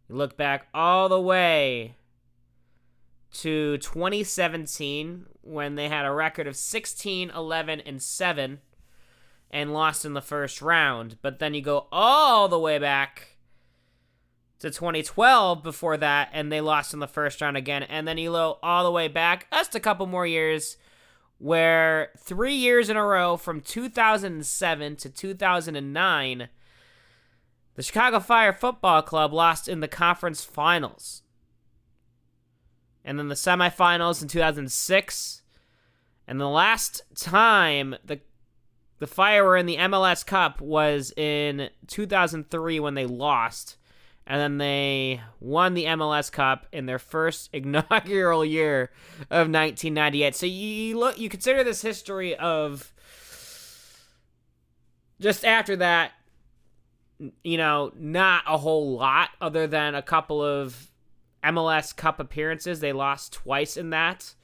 [0.09, 1.97] you look back all the way
[3.33, 8.61] to 2017 when they had a record of 16, 11, and 7
[9.51, 11.17] and lost in the first round.
[11.23, 13.37] But then you go all the way back
[14.61, 17.83] to 2012 before that, and they lost in the first round again.
[17.83, 20.77] And then you go all the way back just a couple more years,
[21.39, 26.49] where three years in a row from 2007 to 2009,
[27.75, 31.23] the Chicago Fire Football Club lost in the conference finals.
[33.03, 35.43] And then the semifinals in 2006.
[36.29, 38.21] And the last time the
[39.01, 43.77] the Fire were in the MLS Cup was in 2003 when they lost.
[44.27, 48.91] And then they won the MLS Cup in their first inaugural year
[49.31, 50.37] of 1998.
[50.37, 52.93] So you look, you consider this history of
[55.19, 56.13] just after that,
[57.43, 60.91] you know, not a whole lot other than a couple of
[61.43, 62.81] MLS Cup appearances.
[62.81, 64.35] They lost twice in that,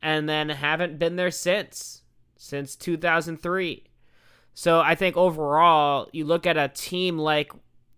[0.00, 2.02] and then haven't been there since
[2.36, 3.84] since 2003.
[4.58, 7.52] So I think overall, you look at a team like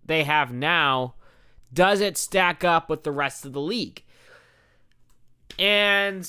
[0.04, 1.14] they have now,
[1.72, 4.02] does it stack up with the rest of the league?
[5.56, 6.28] And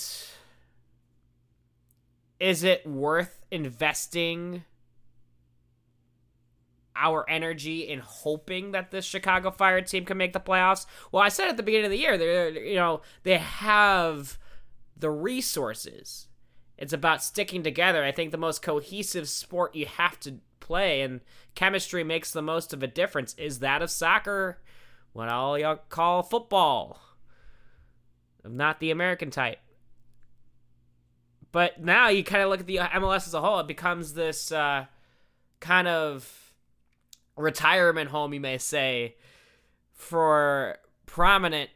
[2.39, 4.65] is it worth investing
[6.95, 10.85] our energy in hoping that the Chicago Fire team can make the playoffs?
[11.11, 14.37] Well, I said at the beginning of the year, they you know, they have
[14.95, 16.28] the resources
[16.79, 18.05] it's about sticking together.
[18.05, 21.19] I think the most cohesive sport you have to play and
[21.53, 24.59] chemistry makes the most of a difference is that of soccer,
[25.11, 27.01] what all y'all call football.
[28.47, 29.59] Not the American type.
[31.51, 34.49] But now you kind of look at the MLS as a whole, it becomes this
[34.49, 34.85] uh,
[35.59, 36.53] kind of
[37.35, 39.17] retirement home, you may say,
[39.91, 41.71] for prominent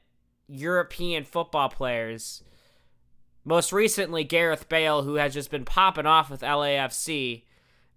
[0.47, 2.41] European football players
[3.46, 7.44] most recently, Gareth Bale, who has just been popping off with LAFC.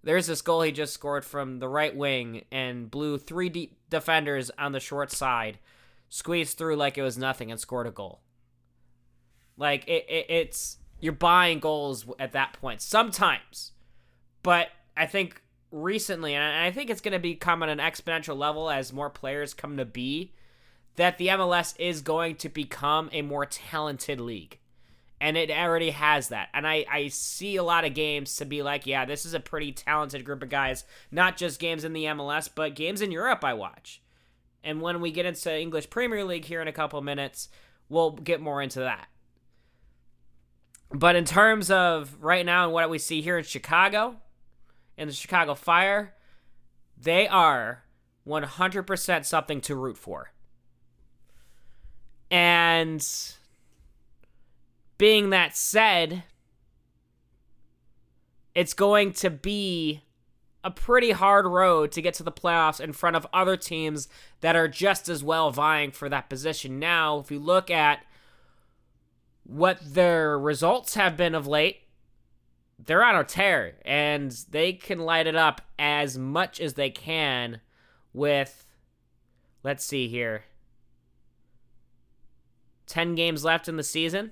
[0.03, 4.51] There's this goal he just scored from the right wing and blew three deep defenders
[4.57, 5.59] on the short side,
[6.09, 8.21] squeezed through like it was nothing, and scored a goal.
[9.57, 13.71] Like it, it it's you're buying goals at that point sometimes,
[14.43, 15.41] but I think
[15.71, 19.53] recently, and I think it's going to become at an exponential level as more players
[19.53, 20.33] come to be,
[20.95, 24.59] that the MLS is going to become a more talented league
[25.19, 26.49] and it already has that.
[26.53, 29.39] And I, I see a lot of games to be like, yeah, this is a
[29.39, 30.83] pretty talented group of guys.
[31.11, 34.01] Not just games in the MLS, but games in Europe I watch.
[34.63, 37.49] And when we get into English Premier League here in a couple minutes,
[37.89, 39.07] we'll get more into that.
[40.89, 44.17] But in terms of right now and what we see here in Chicago,
[44.97, 46.13] in the Chicago Fire,
[46.97, 47.83] they are
[48.27, 50.31] 100% something to root for.
[52.29, 53.05] And
[54.97, 56.23] being that said,
[58.55, 60.01] it's going to be
[60.63, 64.07] a pretty hard road to get to the playoffs in front of other teams
[64.41, 66.79] that are just as well vying for that position.
[66.79, 68.05] Now, if you look at
[69.43, 71.83] what their results have been of late,
[72.79, 77.61] they're on a tear and they can light it up as much as they can
[78.13, 78.65] with
[79.63, 80.43] let's see here
[82.85, 84.31] 10 games left in the season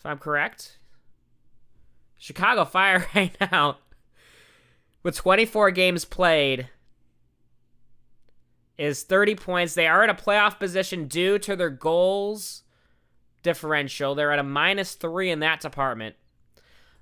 [0.00, 0.78] if I'm correct.
[2.16, 3.78] Chicago Fire right now,
[5.02, 6.68] with 24 games played,
[8.78, 9.74] is 30 points.
[9.74, 12.62] They are in a playoff position due to their goals
[13.42, 14.14] differential.
[14.14, 16.16] They're at a minus three in that department.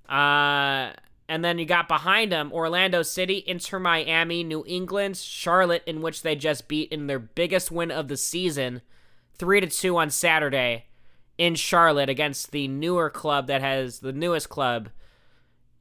[0.08, 0.90] Uh,
[1.28, 6.22] and then you got behind them Orlando City, Inter Miami, New England, Charlotte, in which
[6.22, 8.82] they just beat in their biggest win of the season,
[9.36, 10.87] three to two on Saturday
[11.38, 14.90] in Charlotte against the newer club that has the newest club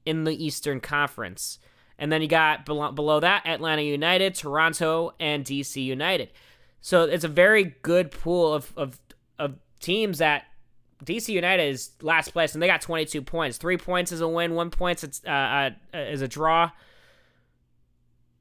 [0.06, 1.60] in the Eastern Conference.
[2.00, 6.32] And then you got below that Atlanta United, Toronto, and DC United.
[6.80, 9.00] So it's a very good pool of, of,
[9.40, 10.46] of teams that
[11.04, 13.58] DC United is last place, and they got 22 points.
[13.58, 16.72] Three points is a win, one point uh, uh, is a draw.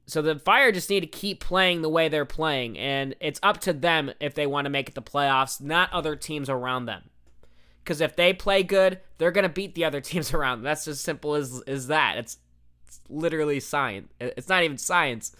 [0.07, 3.59] So the Fire just need to keep playing the way they're playing, and it's up
[3.61, 7.03] to them if they want to make it the playoffs, not other teams around them.
[7.83, 10.63] Because if they play good, they're gonna beat the other teams around them.
[10.63, 12.17] That's as simple as as that.
[12.17, 12.37] It's,
[12.87, 14.09] it's literally science.
[14.19, 15.35] It's not even science.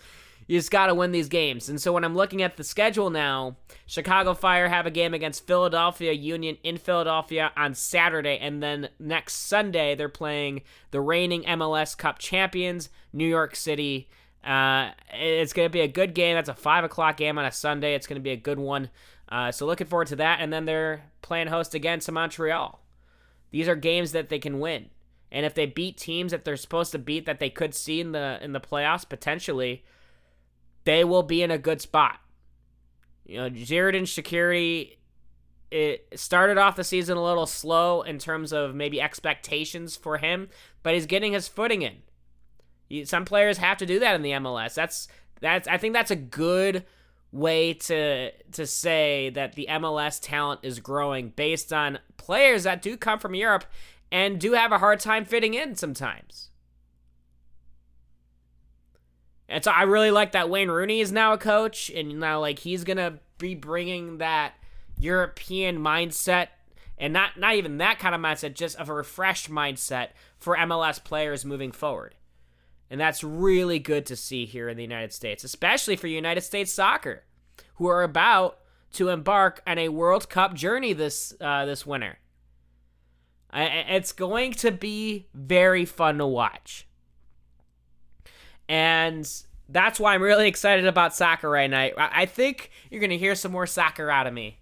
[0.48, 1.68] You just got to win these games.
[1.68, 5.46] And so when I'm looking at the schedule now, Chicago Fire have a game against
[5.46, 8.38] Philadelphia Union in Philadelphia on Saturday.
[8.40, 10.62] And then next Sunday, they're playing
[10.92, 14.10] the reigning MLS Cup champions, New York City.
[14.48, 16.36] Uh, it's going to be a good game.
[16.36, 17.96] That's a 5 o'clock game on a Sunday.
[17.96, 18.90] It's going to be a good one.
[19.28, 20.40] Uh, so looking forward to that.
[20.40, 22.80] And then they're playing host again to Montreal.
[23.52, 24.90] These are games that they can win.
[25.32, 28.14] And if they beat teams that they're supposed to beat that they could see in
[28.14, 29.84] the in the playoffs potentially,
[30.86, 32.20] they will be in a good spot.
[33.26, 34.96] You know, Xherdan Shaqiri
[35.70, 40.48] it started off the season a little slow in terms of maybe expectations for him,
[40.82, 41.98] but he's getting his footing in.
[43.06, 44.74] Some players have to do that in the MLS.
[44.74, 45.08] That's
[45.42, 46.86] that's I think that's a good
[47.32, 52.98] way to to say that the MLS talent is growing based on players that do
[52.98, 53.66] come from Europe
[54.12, 56.50] and do have a hard time fitting in sometimes.
[59.50, 62.60] And so I really like that Wayne Rooney is now a coach, and now like
[62.60, 64.54] he's gonna be bringing that
[65.00, 66.48] European mindset,
[66.98, 71.02] and not not even that kind of mindset, just of a refreshed mindset for MLS
[71.04, 72.16] players moving forward.
[72.90, 76.72] And that's really good to see here in the United States, especially for United States
[76.72, 77.24] soccer,
[77.76, 78.60] who are about
[78.94, 82.20] to embark on a World Cup journey this uh, this winter.
[83.54, 86.88] It's going to be very fun to watch.
[88.70, 89.30] And
[89.70, 91.90] that's why I'm really excited about soccer right now.
[91.98, 94.60] I think you're going to hear some more soccer out of me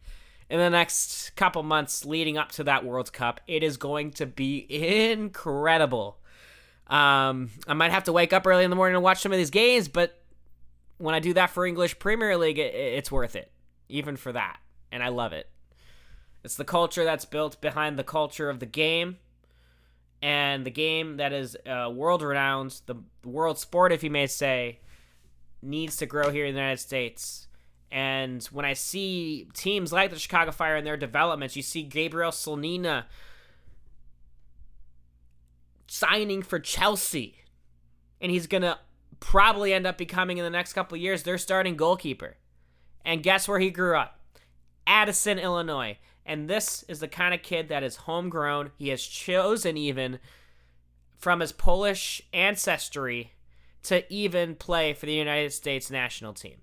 [0.50, 3.42] in the next couple months leading up to that World Cup.
[3.48, 6.20] It is going to be incredible.
[6.88, 9.38] Um, I might have to wake up early in the morning and watch some of
[9.38, 10.22] these games, but
[10.98, 13.52] when I do that for English Premier League, it, it's worth it,
[13.90, 14.60] even for that.
[14.92, 15.50] And I love it.
[16.44, 19.18] It's the culture that's built behind the culture of the game
[20.22, 24.80] and the game that is uh, world renowned, the, world sport, if you may say,
[25.62, 27.48] needs to grow here in the United States.
[27.92, 32.32] And when I see teams like the Chicago Fire and their developments, you see Gabriel
[32.32, 33.06] Slonina
[35.96, 37.38] signing for Chelsea,
[38.20, 38.80] and he's gonna
[39.20, 42.38] probably end up becoming in the next couple years their starting goalkeeper.
[43.06, 44.20] And guess where he grew up?
[44.86, 45.98] Addison, Illinois.
[46.26, 48.72] And this is the kind of kid that is homegrown.
[48.78, 50.20] He has chosen even
[51.18, 53.34] from his Polish ancestry
[53.84, 56.58] to even play for the United States national team.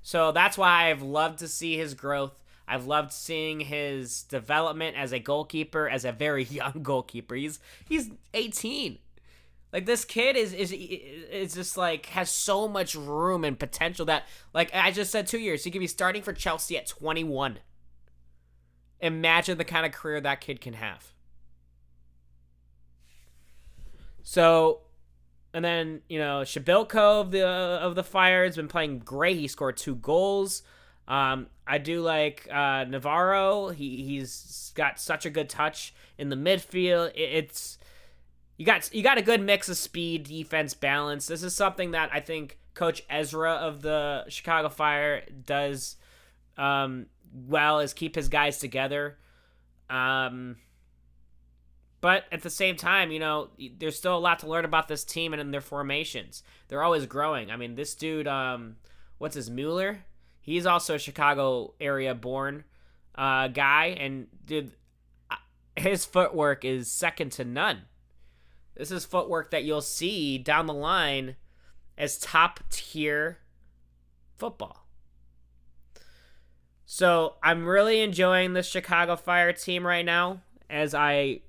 [0.00, 2.40] So that's why I've loved to see his growth.
[2.70, 7.34] I've loved seeing his development as a goalkeeper, as a very young goalkeeper.
[7.34, 7.58] He's
[7.88, 8.98] he's 18.
[9.72, 14.26] Like this kid is is is just like has so much room and potential that
[14.54, 17.58] like I just said 2 years he could be starting for Chelsea at 21.
[19.00, 21.12] Imagine the kind of career that kid can have.
[24.22, 24.82] So
[25.52, 29.38] and then you know Przybylko of the of the Fire has been playing great.
[29.38, 30.62] He scored two goals.
[31.08, 33.68] Um, I do like uh, Navarro.
[33.70, 37.10] He he's got such a good touch in the midfield.
[37.14, 37.78] It, it's
[38.56, 41.26] you got you got a good mix of speed, defense, balance.
[41.26, 45.96] This is something that I think Coach Ezra of the Chicago Fire does
[46.56, 49.16] um, well is keep his guys together.
[49.88, 50.56] Um,
[52.00, 53.48] but at the same time, you know,
[53.78, 56.42] there's still a lot to learn about this team and in their formations.
[56.68, 57.50] They're always growing.
[57.50, 58.76] I mean, this dude, um,
[59.18, 60.04] what's his Mueller?
[60.50, 62.64] He's also a Chicago area born
[63.14, 64.72] uh, guy, and dude,
[65.76, 67.82] his footwork is second to none.
[68.74, 71.36] This is footwork that you'll see down the line
[71.96, 73.38] as top tier
[74.38, 74.88] football.
[76.84, 81.42] So I'm really enjoying the Chicago Fire team right now as I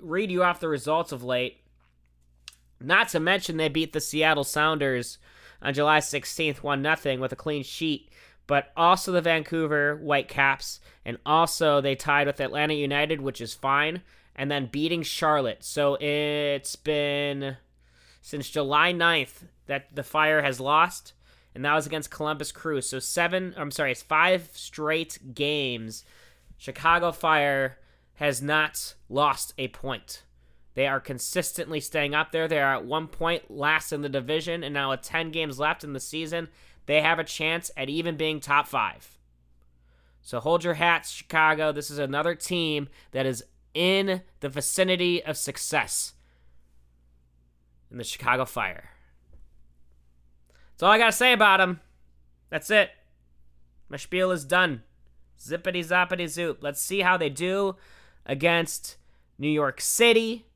[0.00, 1.58] read you off the results of late.
[2.80, 5.18] Not to mention they beat the Seattle Sounders
[5.62, 8.10] on July 16th, 1 0 with a clean sheet,
[8.46, 14.02] but also the Vancouver Whitecaps, and also they tied with Atlanta United, which is fine
[14.34, 15.62] and then beating Charlotte.
[15.64, 17.56] So it's been
[18.20, 21.12] since July 9th that the Fire has lost,
[21.54, 22.80] and that was against Columbus Crew.
[22.80, 26.04] So seven, I'm sorry, it's five straight games.
[26.56, 27.78] Chicago Fire
[28.14, 30.22] has not lost a point.
[30.74, 32.48] They are consistently staying up there.
[32.48, 35.84] They are at one point last in the division, and now with 10 games left
[35.84, 36.48] in the season,
[36.86, 39.18] they have a chance at even being top five.
[40.20, 41.72] So hold your hats, Chicago.
[41.72, 43.44] This is another team that is
[43.74, 46.12] in the vicinity of success
[47.90, 48.90] in the Chicago Fire.
[50.70, 51.80] That's all I got to say about them.
[52.50, 52.90] That's it.
[53.88, 54.82] My spiel is done.
[55.38, 56.62] Zippity zoppity zoop.
[56.62, 57.76] Let's see how they do
[58.24, 58.96] against
[59.38, 60.46] New York City,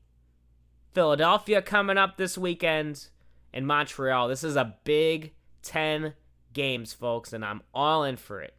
[0.93, 3.09] Philadelphia coming up this weekend,
[3.53, 4.27] and Montreal.
[4.27, 5.33] This is a big
[5.67, 6.13] 10
[6.53, 8.53] games, folks, and I'm all in for it.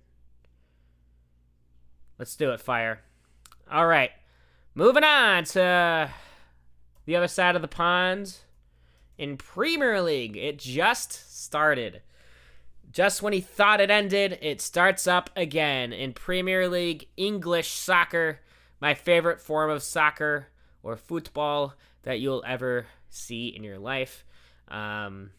[2.18, 3.00] Let's do it, Fire.
[3.70, 4.10] All right.
[4.74, 6.10] Moving on to
[7.06, 8.36] the other side of the pond
[9.16, 10.36] in Premier League.
[10.36, 12.02] It just started.
[12.90, 18.40] Just when he thought it ended, it starts up again in Premier League English soccer,
[18.80, 20.48] my favorite form of soccer
[20.82, 24.24] or football that you'll ever see in your life.
[24.68, 25.30] Um,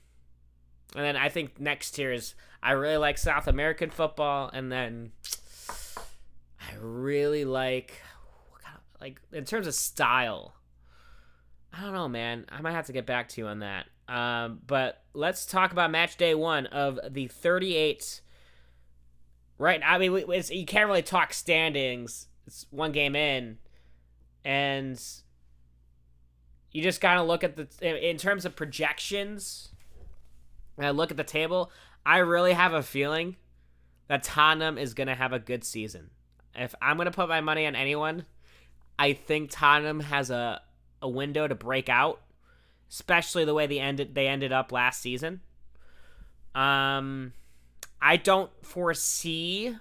[0.96, 5.12] and then I think next tier is I really like South American football, and then
[6.60, 8.02] I really like
[9.00, 10.56] like in terms of style.
[11.72, 12.46] I don't know, man.
[12.50, 13.86] I might have to get back to you on that.
[14.08, 18.22] Um, but let's talk about match day one of the 38.
[19.60, 20.14] Right, I mean,
[20.50, 22.28] you can't really talk standings.
[22.48, 23.58] It's one game in,
[24.44, 25.00] and
[26.72, 27.68] you just gotta look at the
[28.10, 29.69] in terms of projections.
[30.86, 31.72] I look at the table.
[32.06, 33.36] I really have a feeling
[34.08, 36.10] that Tottenham is gonna have a good season.
[36.56, 38.26] If I'm gonna put my money on anyone,
[38.98, 40.62] I think Tottenham has a
[41.02, 42.22] a window to break out,
[42.90, 45.42] especially the way they ended they ended up last season.
[46.56, 47.34] Um,
[48.02, 49.76] I don't foresee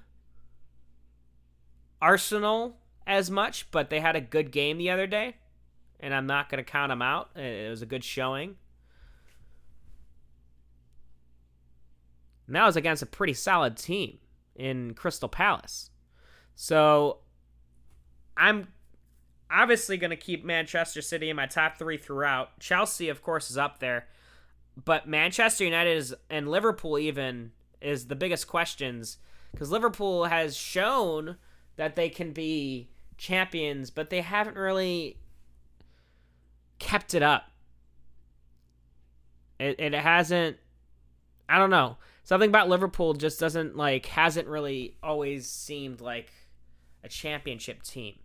[2.01, 2.77] Arsenal
[3.07, 5.37] as much, but they had a good game the other day,
[6.01, 7.31] and I'm not going to count them out.
[7.37, 8.57] It was a good showing.
[12.49, 14.19] And that was against a pretty solid team
[14.57, 15.91] in Crystal Palace.
[16.57, 17.19] So
[18.37, 18.69] I'm
[19.51, 22.59] obviously going to keep Manchester City in my top three throughout.
[22.59, 24.09] Chelsea, of course, is up there.
[24.83, 29.19] But Manchester United is, and Liverpool, even, is the biggest questions
[29.53, 31.37] because Liverpool has shown
[31.77, 32.89] that they can be
[33.19, 35.19] champions, but they haven't really
[36.79, 37.51] kept it up.
[39.59, 40.57] It, it hasn't,
[41.49, 41.99] I don't know.
[42.29, 46.31] Something about Liverpool just doesn't like, hasn't really always seemed like
[47.03, 48.17] a championship team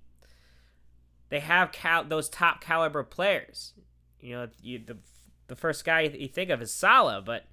[1.34, 3.74] they have cal- those top caliber players.
[4.20, 4.98] You know, you, the
[5.48, 7.48] the first guy you think of is Salah, but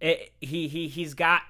[0.00, 1.42] it, he he he's got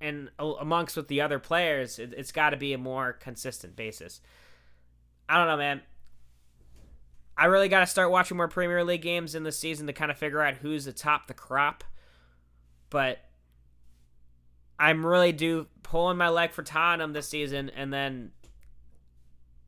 [0.00, 4.22] and amongst with the other players, it, it's got to be a more consistent basis.
[5.28, 5.82] I don't know, man.
[7.36, 10.10] I really got to start watching more Premier League games in the season to kind
[10.10, 11.84] of figure out who's atop the crop.
[12.90, 13.18] But
[14.78, 18.32] I'm really do pulling my leg for Tottenham this season, and then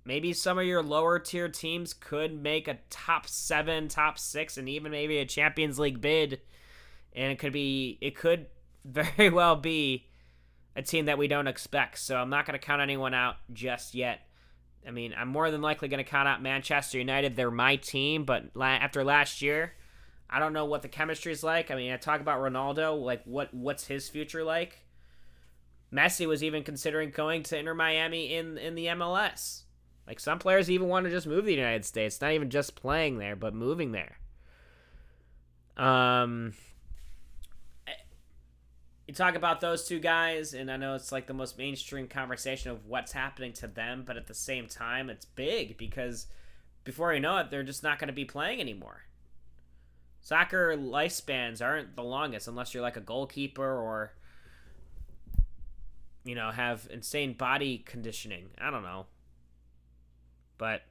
[0.05, 4.69] maybe some of your lower tier teams could make a top seven, top six, and
[4.69, 6.40] even maybe a Champions League bid.
[7.15, 8.47] And it could be, it could
[8.85, 10.07] very well be
[10.77, 11.99] a team that we don't expect.
[11.99, 14.20] So I'm not going to count anyone out just yet.
[14.86, 17.36] I mean, I'm more than likely going to count out Manchester United.
[17.36, 19.74] They're my team, but after last year,
[20.31, 21.71] I don't know what the chemistry is like.
[21.71, 24.85] I mean, I talk about Ronaldo, like what what's his future like?
[25.93, 29.63] Messi was even considering going to Inter Miami in in the MLS.
[30.07, 32.75] Like some players even want to just move to the United States, not even just
[32.75, 34.19] playing there, but moving there.
[35.77, 36.55] Um,
[39.07, 42.71] you talk about those two guys, and I know it's like the most mainstream conversation
[42.71, 46.27] of what's happening to them, but at the same time, it's big because
[46.85, 49.05] before you know it, they're just not going to be playing anymore.
[50.29, 54.13] Soccer lifespans aren't the longest unless you're like a goalkeeper or,
[56.23, 58.51] you know, have insane body conditioning.
[58.59, 59.07] I don't know.
[60.59, 60.83] But,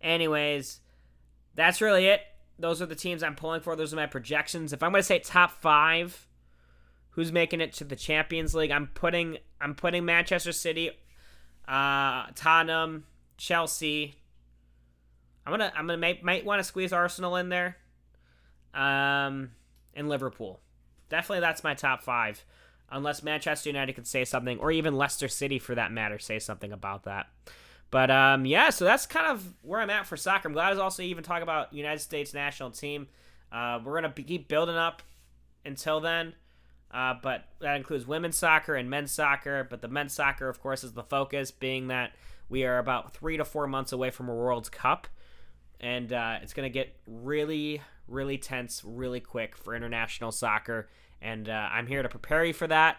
[0.00, 0.78] anyways,
[1.56, 2.20] that's really it.
[2.56, 3.74] Those are the teams I'm pulling for.
[3.74, 4.72] Those are my projections.
[4.72, 6.28] If I'm going to say top five,
[7.10, 8.70] who's making it to the Champions League?
[8.70, 10.92] I'm putting I'm putting Manchester City,
[11.66, 13.06] uh, Tottenham,
[13.38, 14.14] Chelsea.
[15.44, 17.76] I'm gonna I'm gonna make, might want to squeeze Arsenal in there,
[18.74, 19.50] um,
[19.94, 20.60] and Liverpool.
[21.08, 22.44] Definitely, that's my top five,
[22.90, 26.72] unless Manchester United could say something, or even Leicester City for that matter, say something
[26.72, 27.26] about that.
[27.90, 30.48] But um, yeah, so that's kind of where I'm at for soccer.
[30.48, 33.06] I'm glad to also even talk about United States national team.
[33.52, 35.02] Uh, we're gonna be, keep building up
[35.66, 36.34] until then,
[36.90, 39.66] uh, but that includes women's soccer and men's soccer.
[39.68, 42.12] But the men's soccer, of course, is the focus, being that
[42.48, 45.06] we are about three to four months away from a World Cup,
[45.78, 47.82] and uh, it's gonna get really,
[48.12, 50.88] really tense, really quick for international soccer.
[51.20, 52.98] And uh, I'm here to prepare you for that.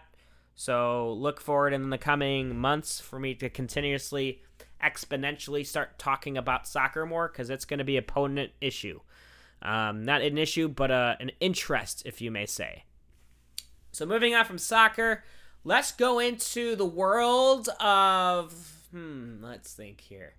[0.56, 4.41] So look forward in the coming months for me to continuously
[4.84, 8.99] exponentially start talking about soccer more because it's going to be a potent issue.
[9.61, 12.84] Um, not an issue, but uh, an interest, if you may say.
[13.91, 15.23] So moving on from soccer,
[15.64, 18.53] let's go into the world of
[18.91, 20.34] hmm, let's think here.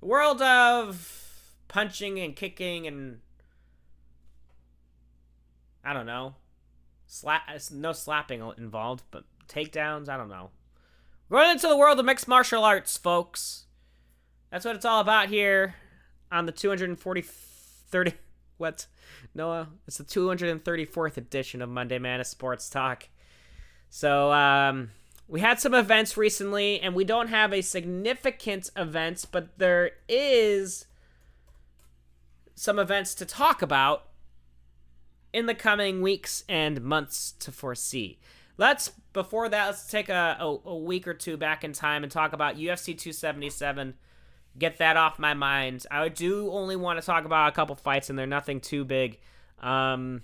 [0.00, 1.28] The world of
[1.68, 3.20] punching and kicking and
[5.84, 6.34] I don't know.
[7.06, 7.42] Slap
[7.72, 10.50] no slapping involved, but takedowns, I don't know.
[11.30, 13.66] Going into the world of mixed martial arts, folks.
[14.50, 15.74] That's what it's all about here
[16.30, 18.12] on the 240 30
[18.58, 18.86] what?
[19.34, 23.08] Noah, it's the 234th edition of Monday Man of Sports Talk.
[23.88, 24.90] So, um,
[25.26, 30.86] we had some events recently, and we don't have a significant events, but there is
[32.56, 34.09] some events to talk about
[35.32, 38.18] in the coming weeks and months to foresee.
[38.56, 42.12] Let's before that, let's take a, a, a week or two back in time and
[42.12, 43.94] talk about UFC 277
[44.58, 45.86] get that off my mind.
[45.90, 49.18] I do only want to talk about a couple fights, and they're nothing too big.
[49.60, 50.22] Um,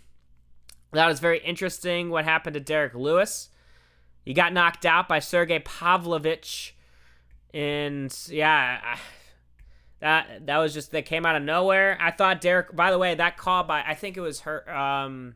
[0.93, 2.11] that was very interesting.
[2.11, 3.51] What happened to Derrick Lewis?
[4.25, 6.77] He got knocked out by Sergey Pavlovich,
[7.55, 8.99] and yeah,
[10.07, 11.99] that that was just that came out of nowhere.
[12.01, 12.75] I thought Derrick.
[12.75, 14.69] By the way, that call by I think it was her.
[14.71, 15.35] Um,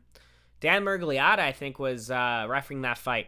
[0.59, 3.27] Dan Miragliotta, I think, was uh, refereeing that fight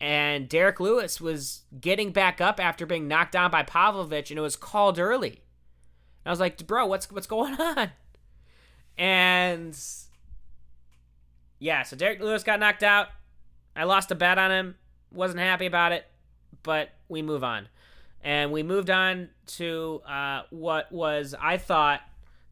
[0.00, 4.42] and Derrick Lewis was getting back up after being knocked down by Pavlovich, and it
[4.42, 5.28] was called early.
[5.30, 7.90] And I was like, "Bro, what's what's going on?"
[8.96, 9.78] And
[11.58, 13.08] yeah, so Derrick Lewis got knocked out.
[13.76, 14.76] I lost a bet on him.
[15.12, 16.06] Wasn't happy about it,
[16.62, 17.68] but we move on,
[18.22, 22.00] and we moved on to uh, what was I thought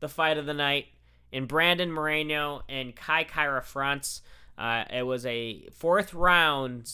[0.01, 0.87] the fight of the night
[1.33, 4.23] in Brandon Moreno and Kai Kara-France.
[4.57, 6.91] Uh, it was a fourth round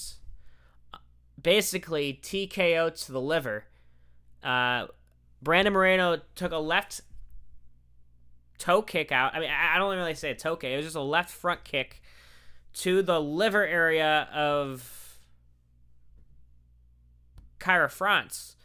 [1.41, 3.65] basically TKO to the liver.
[4.43, 4.87] Uh,
[5.43, 7.03] Brandon Moreno took a left
[8.59, 9.35] toe kick out.
[9.35, 10.73] I mean, I don't really say a toe kick.
[10.73, 12.03] It was just a left front kick
[12.75, 15.19] to the liver area of
[17.61, 18.57] Kara-France.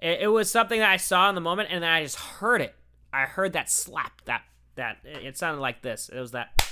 [0.00, 2.60] It, it was something that I saw in the moment, and then I just heard
[2.60, 2.74] it.
[3.12, 4.22] I heard that slap.
[4.24, 4.42] That
[4.76, 6.08] that it sounded like this.
[6.08, 6.62] It was that,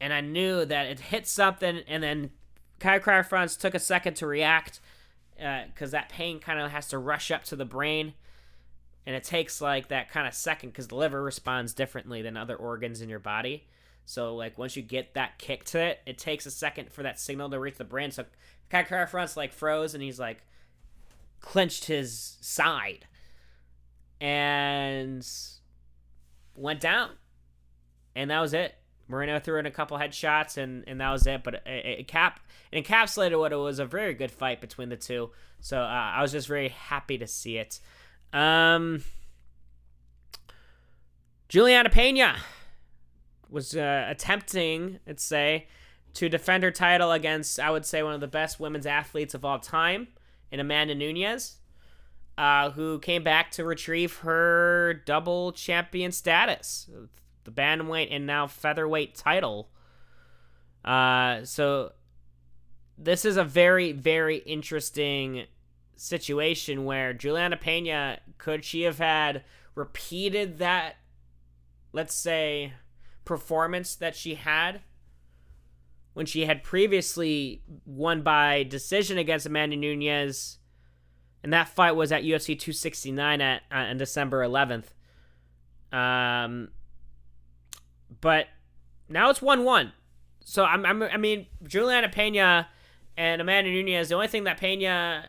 [0.00, 2.30] and I knew that it hit something, and then
[2.80, 4.80] Kai Kara-France took a second to react
[5.36, 8.14] because uh, that pain kind of has to rush up to the brain.
[9.06, 12.56] And it takes like that kind of second because the liver responds differently than other
[12.56, 13.66] organs in your body.
[14.06, 17.18] So like once you get that kick to it, it takes a second for that
[17.18, 18.10] signal to reach the brain.
[18.10, 18.24] So
[18.70, 20.42] Kai Kara-France like froze and he's like
[21.44, 23.06] clenched his side
[24.20, 25.26] and
[26.54, 27.10] went down.
[28.16, 28.74] And that was it.
[29.06, 31.44] Moreno threw in a couple headshots, and, and that was it.
[31.44, 32.40] But it, it, cap
[32.72, 35.30] it encapsulated what it was a very good fight between the two.
[35.60, 37.80] So uh, I was just very happy to see it.
[38.32, 39.04] Um,
[41.48, 42.36] Juliana Pena
[43.50, 45.66] was uh, attempting, let's say,
[46.14, 49.44] to defend her title against, I would say, one of the best women's athletes of
[49.44, 50.08] all time,
[50.50, 51.58] in Amanda Nunes,
[52.36, 56.88] uh, who came back to retrieve her double champion status
[57.44, 59.68] the bantamweight and now featherweight title.
[60.84, 61.92] Uh, so
[62.98, 65.44] this is a very, very interesting
[65.96, 69.44] situation where Juliana Pena could she have had
[69.74, 70.96] repeated that,
[71.92, 72.72] let's say,
[73.24, 74.80] performance that she had
[76.14, 80.58] when she had previously won by decision against Amanda Nunes,
[81.42, 84.86] and that fight was at UFC 269 at uh, on December 11th.
[85.92, 86.68] Um,
[88.20, 88.46] but
[89.08, 89.92] now it's 1 1.
[90.46, 92.68] So, I'm, I'm, i mean, Juliana Pena
[93.16, 95.28] and Amanda Nunes, the only thing that Pena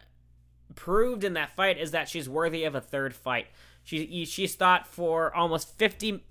[0.75, 3.47] proved in that fight is that she's worthy of a third fight.
[3.83, 6.23] She she's thought for almost 50,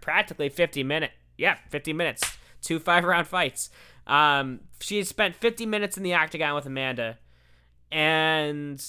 [0.00, 1.12] practically 50 minutes.
[1.36, 2.37] Yeah, 50 minutes.
[2.62, 3.70] Two five round fights.
[4.06, 7.18] Um, she spent 50 minutes in the octagon with Amanda.
[7.92, 8.82] And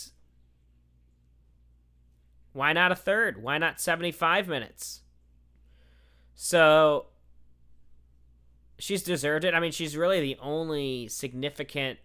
[2.54, 3.42] why not a third?
[3.44, 5.02] Why not 75 minutes?
[6.36, 7.08] So
[8.78, 9.54] she's deserved it.
[9.54, 12.00] I mean, she's really the only significant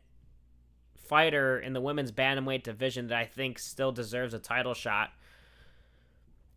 [0.97, 5.11] fighter in the women's bantamweight division that I think still deserves a title shot.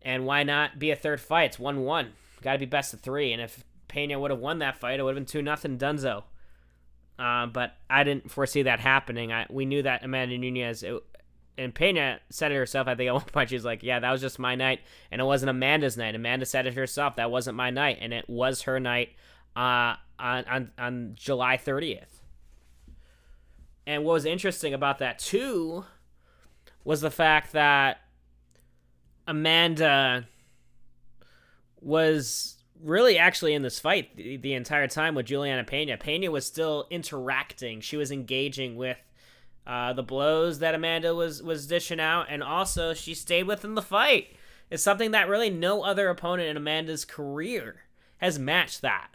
[0.02, 1.44] And why not be a third fight?
[1.44, 2.12] It's one one.
[2.42, 3.32] Got to be best of three.
[3.32, 6.24] And if Pena would have won that fight, it would have been two nothing Dunzo.
[7.18, 9.32] Uh, but I didn't foresee that happening.
[9.32, 11.02] I we knew that Amanda Nunes it,
[11.56, 12.86] and Pena said it herself.
[12.86, 15.24] I think at one point she's like, "Yeah, that was just my night, and it
[15.24, 17.16] wasn't Amanda's night." Amanda said it herself.
[17.16, 19.10] That wasn't my night, and it was her night
[19.56, 22.22] uh, on on on July 30th.
[23.86, 25.86] And what was interesting about that too
[26.84, 28.02] was the fact that
[29.26, 30.28] Amanda
[31.80, 35.96] was really actually in this fight the, the entire time with Juliana Pena.
[35.96, 37.80] Pena was still interacting.
[37.80, 38.98] She was engaging with
[39.66, 43.82] uh, the blows that Amanda was was dishing out, and also she stayed within the
[43.82, 44.34] fight.
[44.70, 47.84] It's something that really no other opponent in Amanda's career
[48.18, 49.10] has matched that.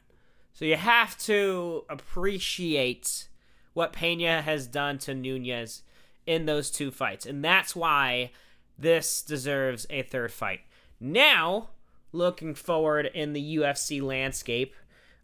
[0.53, 3.27] So you have to appreciate
[3.73, 5.81] what Pena has done to Nunes
[6.26, 8.31] in those two fights, and that's why
[8.77, 10.61] this deserves a third fight.
[10.99, 11.69] Now,
[12.14, 14.76] looking forward in the UFC landscape,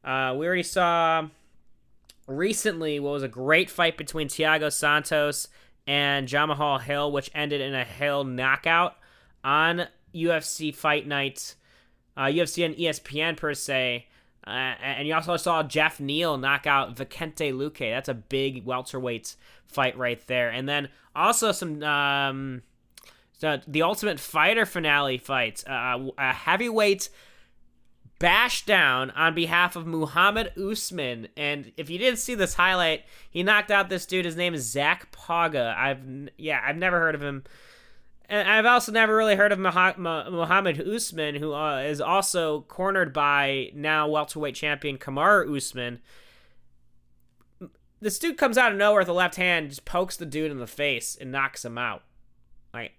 [0.04, 1.28] uh, we already saw
[2.28, 5.48] recently what was a great fight between Thiago Santos
[5.88, 8.96] and Jamahal Hill, which ended in a Hill knockout
[9.44, 11.56] on UFC Fight Night,
[12.18, 14.08] uh, UFC and ESPN per se.
[14.46, 17.92] Uh, and you also saw Geoff Neal knock out Vicente Luque.
[17.92, 19.36] That's a big welterweight
[19.68, 20.50] fight right there.
[20.50, 22.62] And then also some um,
[23.40, 25.66] so the Ultimate Fighter finale fights.
[25.66, 27.10] Uh, a heavyweight
[28.20, 31.30] bash down on behalf of Mohammed Usman.
[31.38, 34.26] And if you didn't see this highlight, he knocked out this dude.
[34.26, 35.74] His name is Zac Pauga.
[35.76, 37.46] I've yeah, I've never heard of him.
[38.28, 43.72] And I've also never really heard of Mohammed Usman, who uh, is also cornered by
[43.74, 46.00] now welterweight champion Kamaru Usman.
[48.02, 50.60] This dude comes out of nowhere with the left hand, just pokes the dude in
[50.60, 52.04] the face and knocks him out.
[52.72, 52.92] Like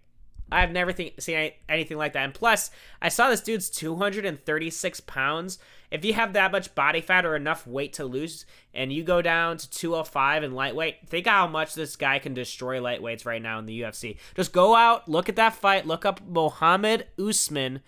[0.53, 2.25] I've never seen anything like that.
[2.25, 2.71] And plus,
[3.01, 5.59] I saw this dude's 236 pounds.
[5.91, 9.23] If you have that much body fat or enough weight to lose, and you go
[9.23, 13.59] down to 205 in lightweight, think how much this guy can destroy lightweights right now
[13.59, 14.17] in the UFC.
[14.35, 17.81] Just go out, look at that fight, look up Mohammed Usman,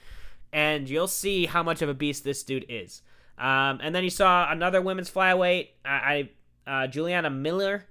[0.53, 3.03] and you'll see how much of a beast this dude is.
[3.39, 6.29] Um, and then you saw another women's flyweight, I,
[6.67, 7.87] I uh, Juliana Miller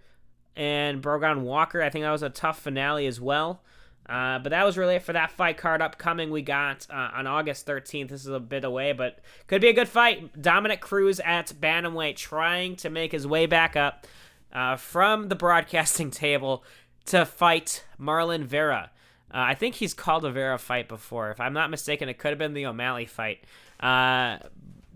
[0.56, 1.82] and Brogan Walker.
[1.82, 3.64] I think that was a tough finale as well.
[4.08, 6.32] Uh, but that was really it for that fight card upcoming.
[6.32, 8.10] We got uh, on August 13th.
[8.10, 10.42] This is a bit away, but could be a good fight.
[10.42, 14.08] Dominick Cruz at Bantamweight trying to make his way back up
[14.52, 16.64] uh, from the broadcasting table
[17.06, 18.92] to fight Marlon Vera.
[19.34, 21.32] Uh, I think he's called a Vera fight before.
[21.32, 23.46] If I'm not mistaken, it could have been the O'Malley fight.
[23.80, 24.40] Uh,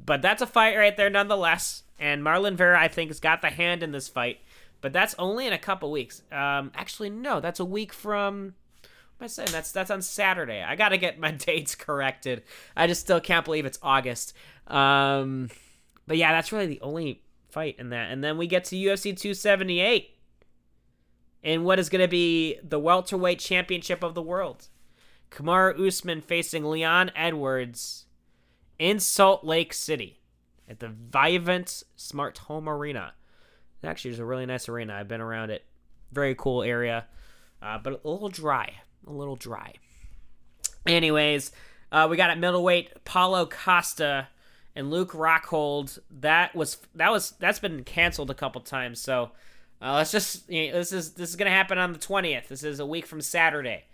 [0.06, 1.84] but that's a fight right there nonetheless.
[1.98, 4.40] And Marlon Vera, I think, has got the hand in this fight.
[4.82, 6.22] But that's only in a couple weeks.
[6.32, 8.56] Um, actually, no, that's a week from
[9.20, 9.50] am I saying?
[9.52, 10.62] That's that's on Saturday.
[10.62, 12.44] I gotta get my dates corrected.
[12.76, 14.34] I just still can't believe it's August.
[14.68, 15.50] Um,
[16.08, 18.12] but yeah, that's really the only fight in that.
[18.12, 20.12] And then we get to UFC 278
[21.44, 24.68] in what is going to be the welterweight championship of the world.
[25.32, 28.06] Kamaru Usman facing Leon Edwards
[28.80, 30.22] in Salt Lake City
[30.68, 33.14] at the Vivint Smart Home Arena.
[33.84, 34.96] Actually, it's a really nice arena.
[34.96, 35.64] I've been around it.
[36.12, 37.06] Very cool area,
[37.62, 38.74] uh, but a little dry
[39.08, 39.74] a little dry.
[40.86, 41.52] Anyways,
[41.92, 44.28] uh, we got at middleweight Paulo Costa
[44.76, 46.00] and Luke Rockhold.
[46.20, 49.00] That was that was that's been canceled a couple times.
[49.00, 49.32] So
[49.82, 52.48] uh, let's just you know, this is this is gonna happen on the twentieth.
[52.48, 53.86] This is a week from Saturday.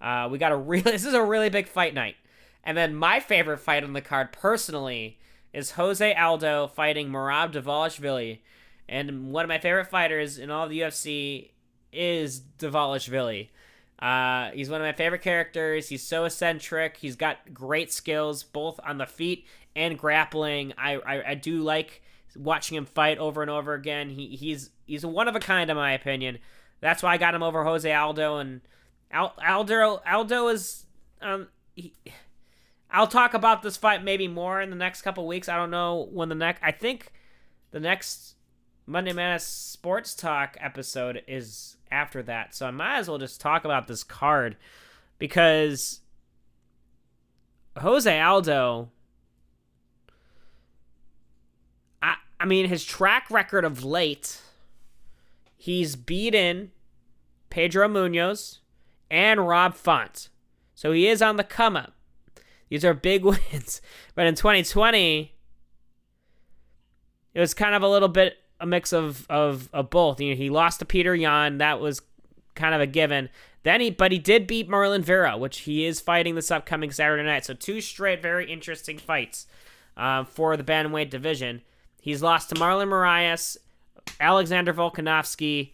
[0.00, 2.16] Uh, we got a really this is a really big fight night.
[2.64, 5.18] And then my favorite fight on the card personally
[5.52, 8.40] is Jose Aldo fighting Merab Dvalishvili.
[8.88, 11.50] And one of my favorite fighters in all of the UFC
[11.92, 13.48] is Dvalishvili.
[14.00, 15.88] Uh, he's one of my favorite characters.
[15.88, 16.96] He's so eccentric.
[16.96, 19.46] He's got great skills both on the feet
[19.76, 20.72] and grappling.
[20.78, 22.02] I, I, I do like
[22.36, 24.10] watching him fight over and over again.
[24.10, 26.38] He he's he's one of a kind in my opinion.
[26.80, 28.60] That's why I got him over Jose Aldo and
[29.10, 30.86] Al, Aldo Aldo is
[31.20, 31.92] um he,
[32.90, 35.48] I'll talk about this fight maybe more in the next couple weeks.
[35.48, 37.12] I don't know when the next I think
[37.70, 38.36] the next
[38.86, 42.54] Monday Madness Sports Talk episode is after that.
[42.54, 44.56] So I might as well just talk about this card
[45.18, 46.00] because
[47.76, 48.90] Jose Aldo
[52.02, 54.40] I I mean his track record of late
[55.56, 56.72] he's beaten
[57.50, 58.58] Pedro Munhoz
[59.10, 60.28] and Rob Font.
[60.74, 61.92] So he is on the come up.
[62.68, 63.80] These are big wins.
[64.14, 65.34] But in 2020
[67.32, 70.20] it was kind of a little bit a mix of, of, of both.
[70.20, 71.58] You know, he lost to Petr Yan.
[71.58, 72.02] That was
[72.54, 73.28] kind of a given.
[73.62, 77.24] Then he, but he did beat Marlon Vera, which he is fighting this upcoming Saturday
[77.24, 77.44] night.
[77.44, 79.46] So two straight, very interesting fights
[79.96, 81.62] uh, for the bantamweight division.
[82.00, 83.58] He's lost to Marlon Moraes,
[84.18, 85.72] Alexander Volkanovski,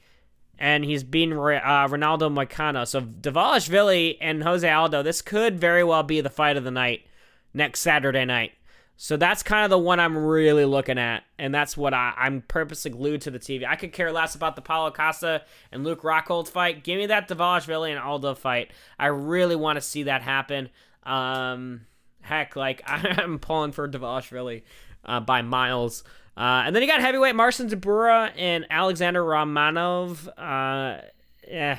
[0.58, 2.86] and he's beaten uh, Ronaldo Moicano.
[2.86, 7.06] So Dvalishvili and Jose Aldo, this could very well be the fight of the night
[7.54, 8.52] next Saturday night.
[8.98, 12.42] So that's kind of the one I'm really looking at, and that's what I, am
[12.42, 13.66] purposely glued to the TV.
[13.66, 16.82] I could care less about the Paulo Costa and Luke Rockhold fight.
[16.82, 18.70] Give me that Dvalishvili and Aldo fight.
[18.98, 20.70] I really want to see that happen.
[21.02, 21.82] Um,
[22.22, 24.62] heck, like I'm pulling for Dvalishvili
[25.04, 26.02] uh, by miles.
[26.34, 30.26] Uh, and then you got heavyweight Marcin Tybura and Alexander Romanov.
[30.38, 31.02] Uh,
[31.46, 31.78] yeah.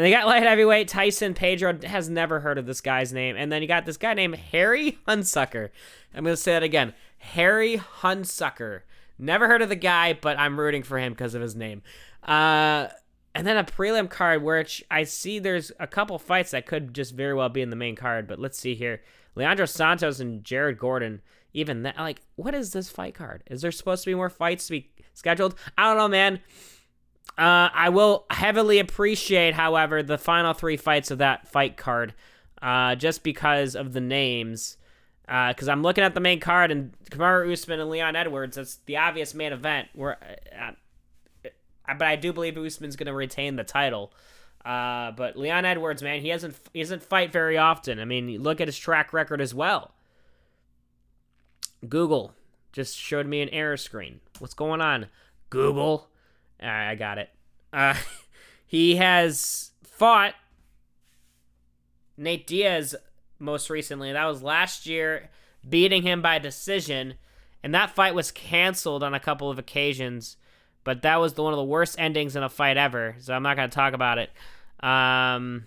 [0.00, 1.78] And they got light heavyweight Tyson Pedro.
[1.84, 3.36] Has never heard of this guy's name.
[3.36, 5.68] And then you got this guy named Harry Hunsucker.
[6.14, 6.94] I'm going to say that again.
[7.18, 8.80] Harry Hunsucker.
[9.18, 11.82] Never heard of the guy, but I'm rooting for him because of his name.
[12.22, 12.88] Uh,
[13.34, 17.14] and then a prelim card, which I see there's a couple fights that could just
[17.14, 18.26] very well be in the main card.
[18.26, 19.02] But let's see here.
[19.34, 21.20] Leandro Santos and Jared Gordon.
[21.52, 23.42] Even that, like, what is this fight card?
[23.50, 25.56] Is there supposed to be more fights to be scheduled?
[25.76, 26.40] I don't know, man.
[27.38, 32.14] Uh, I will heavily appreciate, however, the final three fights of that fight card,
[32.60, 34.76] uh, just because of the names.
[35.22, 38.56] Because uh, I'm looking at the main card and Kamaru Usman and Leon Edwards.
[38.56, 39.88] That's the obvious main event.
[39.94, 40.18] Where,
[40.60, 40.72] uh,
[41.88, 44.12] uh, but I do believe Usman's going to retain the title.
[44.64, 47.98] Uh, but Leon Edwards, man, he hasn't he doesn't fight very often.
[48.00, 49.94] I mean, look at his track record as well.
[51.88, 52.34] Google
[52.72, 54.20] just showed me an error screen.
[54.38, 55.06] What's going on?
[55.48, 56.09] Google.
[56.62, 57.30] I got it.
[57.72, 57.94] Uh,
[58.66, 60.34] he has fought
[62.16, 62.94] Nate Diaz
[63.38, 64.12] most recently.
[64.12, 65.30] That was last year,
[65.68, 67.14] beating him by decision.
[67.62, 70.36] And that fight was canceled on a couple of occasions.
[70.84, 73.16] But that was the, one of the worst endings in a fight ever.
[73.20, 74.30] So I'm not going to talk about it.
[74.80, 75.66] Um,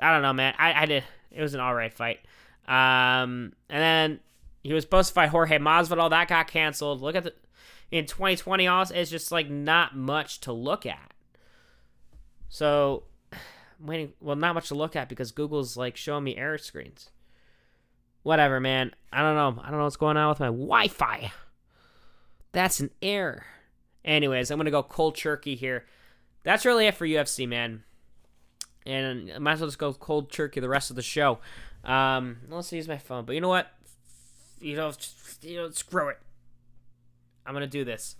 [0.00, 0.54] I don't know, man.
[0.58, 1.04] I, I did.
[1.30, 2.20] It was an all right fight.
[2.66, 4.20] Um, and then
[4.62, 6.10] he was supposed to fight Jorge Masvidal.
[6.10, 7.00] That got canceled.
[7.00, 7.34] Look at the
[7.90, 8.66] in 2020.
[8.66, 11.12] Also, it's just like not much to look at.
[12.48, 13.38] So, I'm
[13.86, 14.12] waiting.
[14.20, 17.10] Well, not much to look at because Google's like showing me error screens.
[18.22, 18.92] Whatever, man.
[19.12, 19.62] I don't know.
[19.62, 21.32] I don't know what's going on with my Wi-Fi.
[22.52, 23.44] That's an error.
[24.04, 25.86] Anyways, I'm gonna go cold turkey here.
[26.42, 27.84] That's really it for UFC, man.
[28.86, 31.38] And I might as well just go cold turkey the rest of the show.
[31.84, 33.24] Um, let's use my phone.
[33.24, 33.70] But you know what?
[34.60, 36.18] You know, just, you know, screw it.
[37.50, 38.14] I'm gonna do this.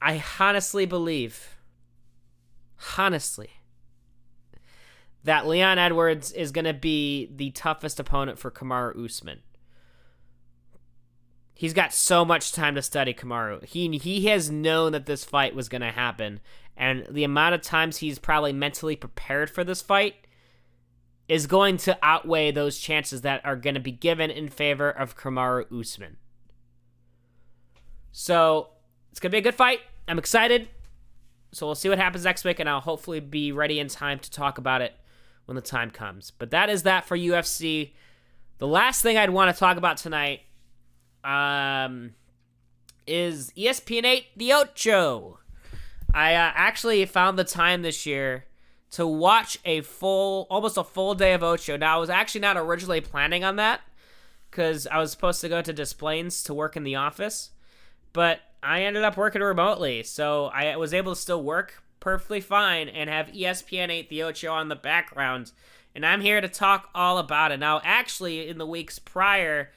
[0.00, 1.56] I honestly believe,
[2.96, 3.50] honestly,
[5.24, 9.40] that Leon Edwards is gonna be the toughest opponent for Kamaru Usman.
[11.52, 13.62] He's got so much time to study Kamaru.
[13.62, 16.40] He he has known that this fight was gonna happen,
[16.78, 20.26] and the amount of times he's probably mentally prepared for this fight
[21.28, 25.14] is going to outweigh those chances that are going to be given in favor of
[25.14, 26.16] Kamaru Usman.
[28.12, 28.68] So
[29.10, 29.80] it's to be a good fight.
[30.06, 30.68] I'm excited.
[31.52, 34.30] So we'll see what happens next week, and I'll hopefully be ready in time to
[34.30, 34.94] talk about it
[35.46, 36.30] when the time comes.
[36.30, 37.92] But that is that for UFC.
[38.58, 40.40] The last thing I'd want to talk about tonight
[41.24, 42.14] um,
[43.06, 45.38] is ESPN 8 The Ocho.
[46.12, 48.44] I uh, actually found the time this year
[48.90, 51.76] to watch a full, almost a full day of Ocho.
[51.76, 53.80] Now, I was actually not originally planning on that
[54.50, 57.50] because I was supposed to go to Des Plaines to work in the office,
[58.18, 62.88] but I ended up working remotely, so I was able to still work perfectly fine
[62.88, 65.52] and have ESPN 8 The Ocho on the background.
[65.94, 67.60] And I'm here to talk all about it.
[67.60, 69.70] Now, actually, in the weeks prior,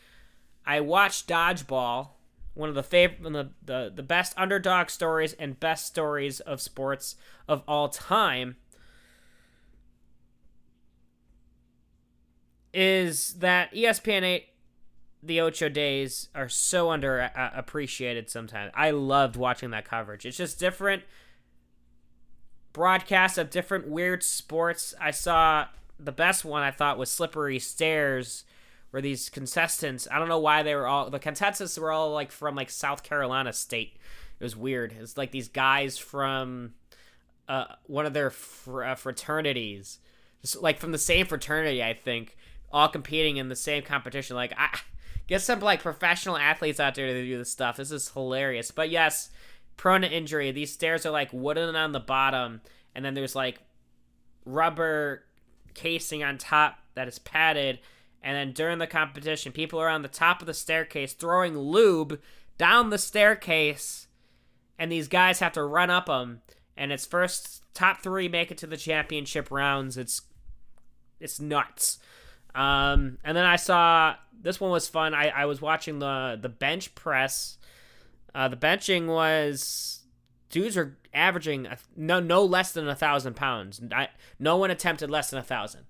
[0.66, 2.08] I watched Dodgeball,
[2.56, 7.18] one of the favorite, the, the the best underdog stories and best stories of sports
[7.48, 8.56] of all time.
[12.74, 14.48] Is that ESPN eight,
[15.24, 17.62] the Ocho days are so under uh,
[18.28, 18.72] sometimes.
[18.76, 20.26] I loved watching that coverage.
[20.26, 21.04] It's just different
[22.74, 24.94] broadcasts of different weird sports.
[25.00, 25.68] I saw
[26.00, 28.46] the best one I thought was Slippery Stairs
[28.92, 32.32] where these contestants I don't know why they were all the contestants were all like
[32.32, 33.98] from like South Carolina state.
[34.40, 34.96] It was weird.
[35.00, 36.74] It's like these guys from
[37.48, 40.00] uh, one of their fr- uh, fraternities,
[40.42, 42.38] Just, like from the same fraternity, I think,
[42.72, 44.36] all competing in the same competition.
[44.36, 44.80] Like I
[45.28, 47.78] get some like professional athletes out there to do this stuff.
[47.78, 48.72] This is hilarious.
[48.72, 49.30] But yes,
[49.78, 50.52] prone to injury.
[50.52, 52.62] These stairs are like wooden on the bottom,
[52.96, 53.60] and then there's like
[54.46, 55.24] rubber
[55.74, 57.80] casing on top that is padded
[58.24, 62.22] and then during the competition, people are on the top of the staircase throwing lube
[62.58, 64.08] down the staircase,
[64.78, 66.42] and these guys have to run up them.
[66.78, 69.98] And it's first top three make it to the championship rounds.
[69.98, 70.22] It's
[71.20, 72.00] it's nuts.
[72.56, 75.14] Um, and then I saw this one was fun.
[75.14, 77.58] I, I was watching the the bench press.
[78.34, 80.04] Uh, the benching was
[80.50, 83.82] dudes are averaging a, no no less than a thousand pounds.
[83.92, 84.10] I,
[84.40, 85.86] no one attempted less than a thousand.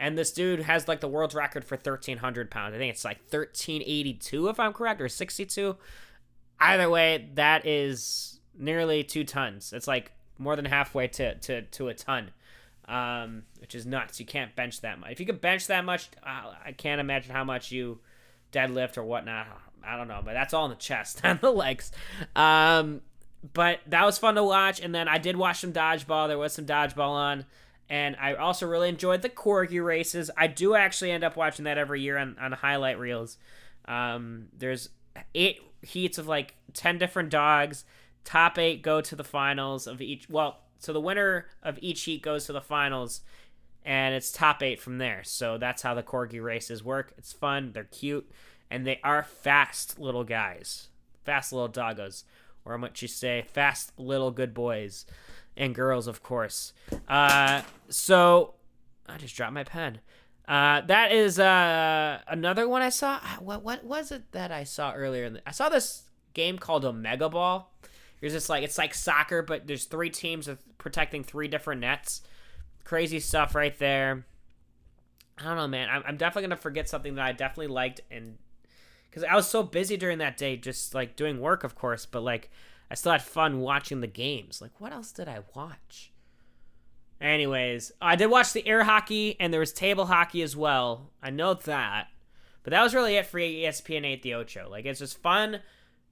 [0.00, 2.74] And this dude has like the world's record for 1,300 pounds.
[2.74, 5.76] I think it's like 1,382 if I'm correct, or 62.
[6.60, 9.72] Either way, that is nearly two tons.
[9.72, 12.30] It's like more than halfway to, to, to a ton.
[12.88, 14.18] Um, which is nuts.
[14.18, 15.12] You can't bench that much.
[15.12, 18.00] If you could bench that much, I can't imagine how much you
[18.52, 19.46] deadlift or whatnot.
[19.84, 21.92] I don't know, but that's all in the chest and the legs.
[22.34, 23.02] Um,
[23.54, 24.80] but that was fun to watch.
[24.80, 26.28] And then I did watch some dodgeball.
[26.28, 27.44] There was some dodgeball on.
[27.90, 30.30] And I also really enjoyed the corgi races.
[30.36, 33.38] I do actually end up watching that every year on, on highlight reels.
[33.86, 34.90] Um, there's
[35.34, 37.84] eight heats of like 10 different dogs.
[38.24, 40.28] Top eight go to the finals of each.
[40.28, 43.20] Well, so the winner of each heat goes to the finals,
[43.84, 45.22] and it's top eight from there.
[45.24, 47.12] So that's how the corgi races work.
[47.18, 47.72] It's fun.
[47.72, 48.30] They're cute,
[48.70, 50.88] and they are fast little guys,
[51.24, 52.24] fast little doggos,
[52.64, 55.06] or what you say, fast little good boys
[55.56, 56.72] and girls, of course.
[57.08, 58.54] Uh, so
[59.08, 60.00] I just dropped my pen.
[60.46, 63.20] Uh, that is uh, another one I saw.
[63.40, 65.38] What what was it that I saw earlier?
[65.46, 67.70] I saw this game called Omega Ball.
[68.20, 72.22] There's just like it's like soccer, but there's three teams of protecting three different nets.
[72.84, 74.26] Crazy stuff right there.
[75.38, 75.88] I don't know, man.
[75.90, 78.38] I'm, I'm definitely gonna forget something that I definitely liked, and
[79.08, 82.22] because I was so busy during that day, just like doing work, of course, but
[82.22, 82.50] like
[82.90, 84.60] I still had fun watching the games.
[84.60, 86.12] Like, what else did I watch?
[87.20, 91.10] Anyways, I did watch the air hockey, and there was table hockey as well.
[91.22, 92.08] I know that,
[92.62, 94.68] but that was really it for ESPN 8 the Ocho.
[94.70, 95.60] Like, it's just fun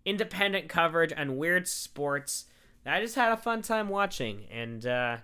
[0.07, 2.47] independent coverage on weird sports
[2.87, 5.17] I just had a fun time watching and uh,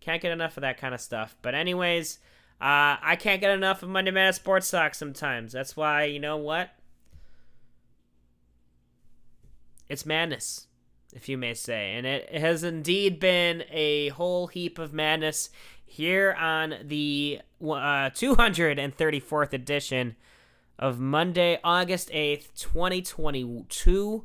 [0.00, 1.36] can't get enough of that kind of stuff.
[1.42, 2.18] But, anyways,
[2.60, 5.52] uh, I can't get enough of Monday Madness Sports Talk sometimes.
[5.52, 6.70] That's why, you know what?
[9.88, 10.68] It's madness,
[11.12, 11.94] if you may say.
[11.94, 15.50] And it has indeed been a whole heap of madness
[15.84, 20.16] here on the uh, 234th edition
[20.78, 24.24] of Monday, August 8th, 2022.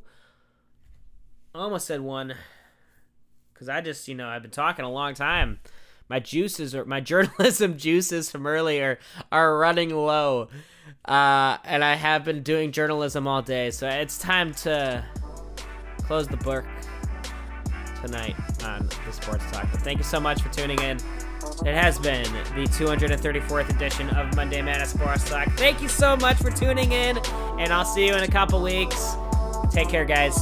[1.54, 2.34] Almost said one
[3.52, 5.58] because I just, you know, I've been talking a long time.
[6.08, 8.98] My juices or my journalism juices from earlier
[9.32, 10.48] are running low.
[11.04, 15.04] Uh, and I have been doing journalism all day, so it's time to
[16.04, 16.64] close the book
[18.02, 19.68] tonight on the Sports Talk.
[19.70, 20.98] But thank you so much for tuning in.
[21.64, 22.24] It has been
[22.54, 25.48] the 234th edition of Monday Madness Sports Talk.
[25.52, 27.18] Thank you so much for tuning in,
[27.58, 29.14] and I'll see you in a couple weeks.
[29.70, 30.36] Take care, guys.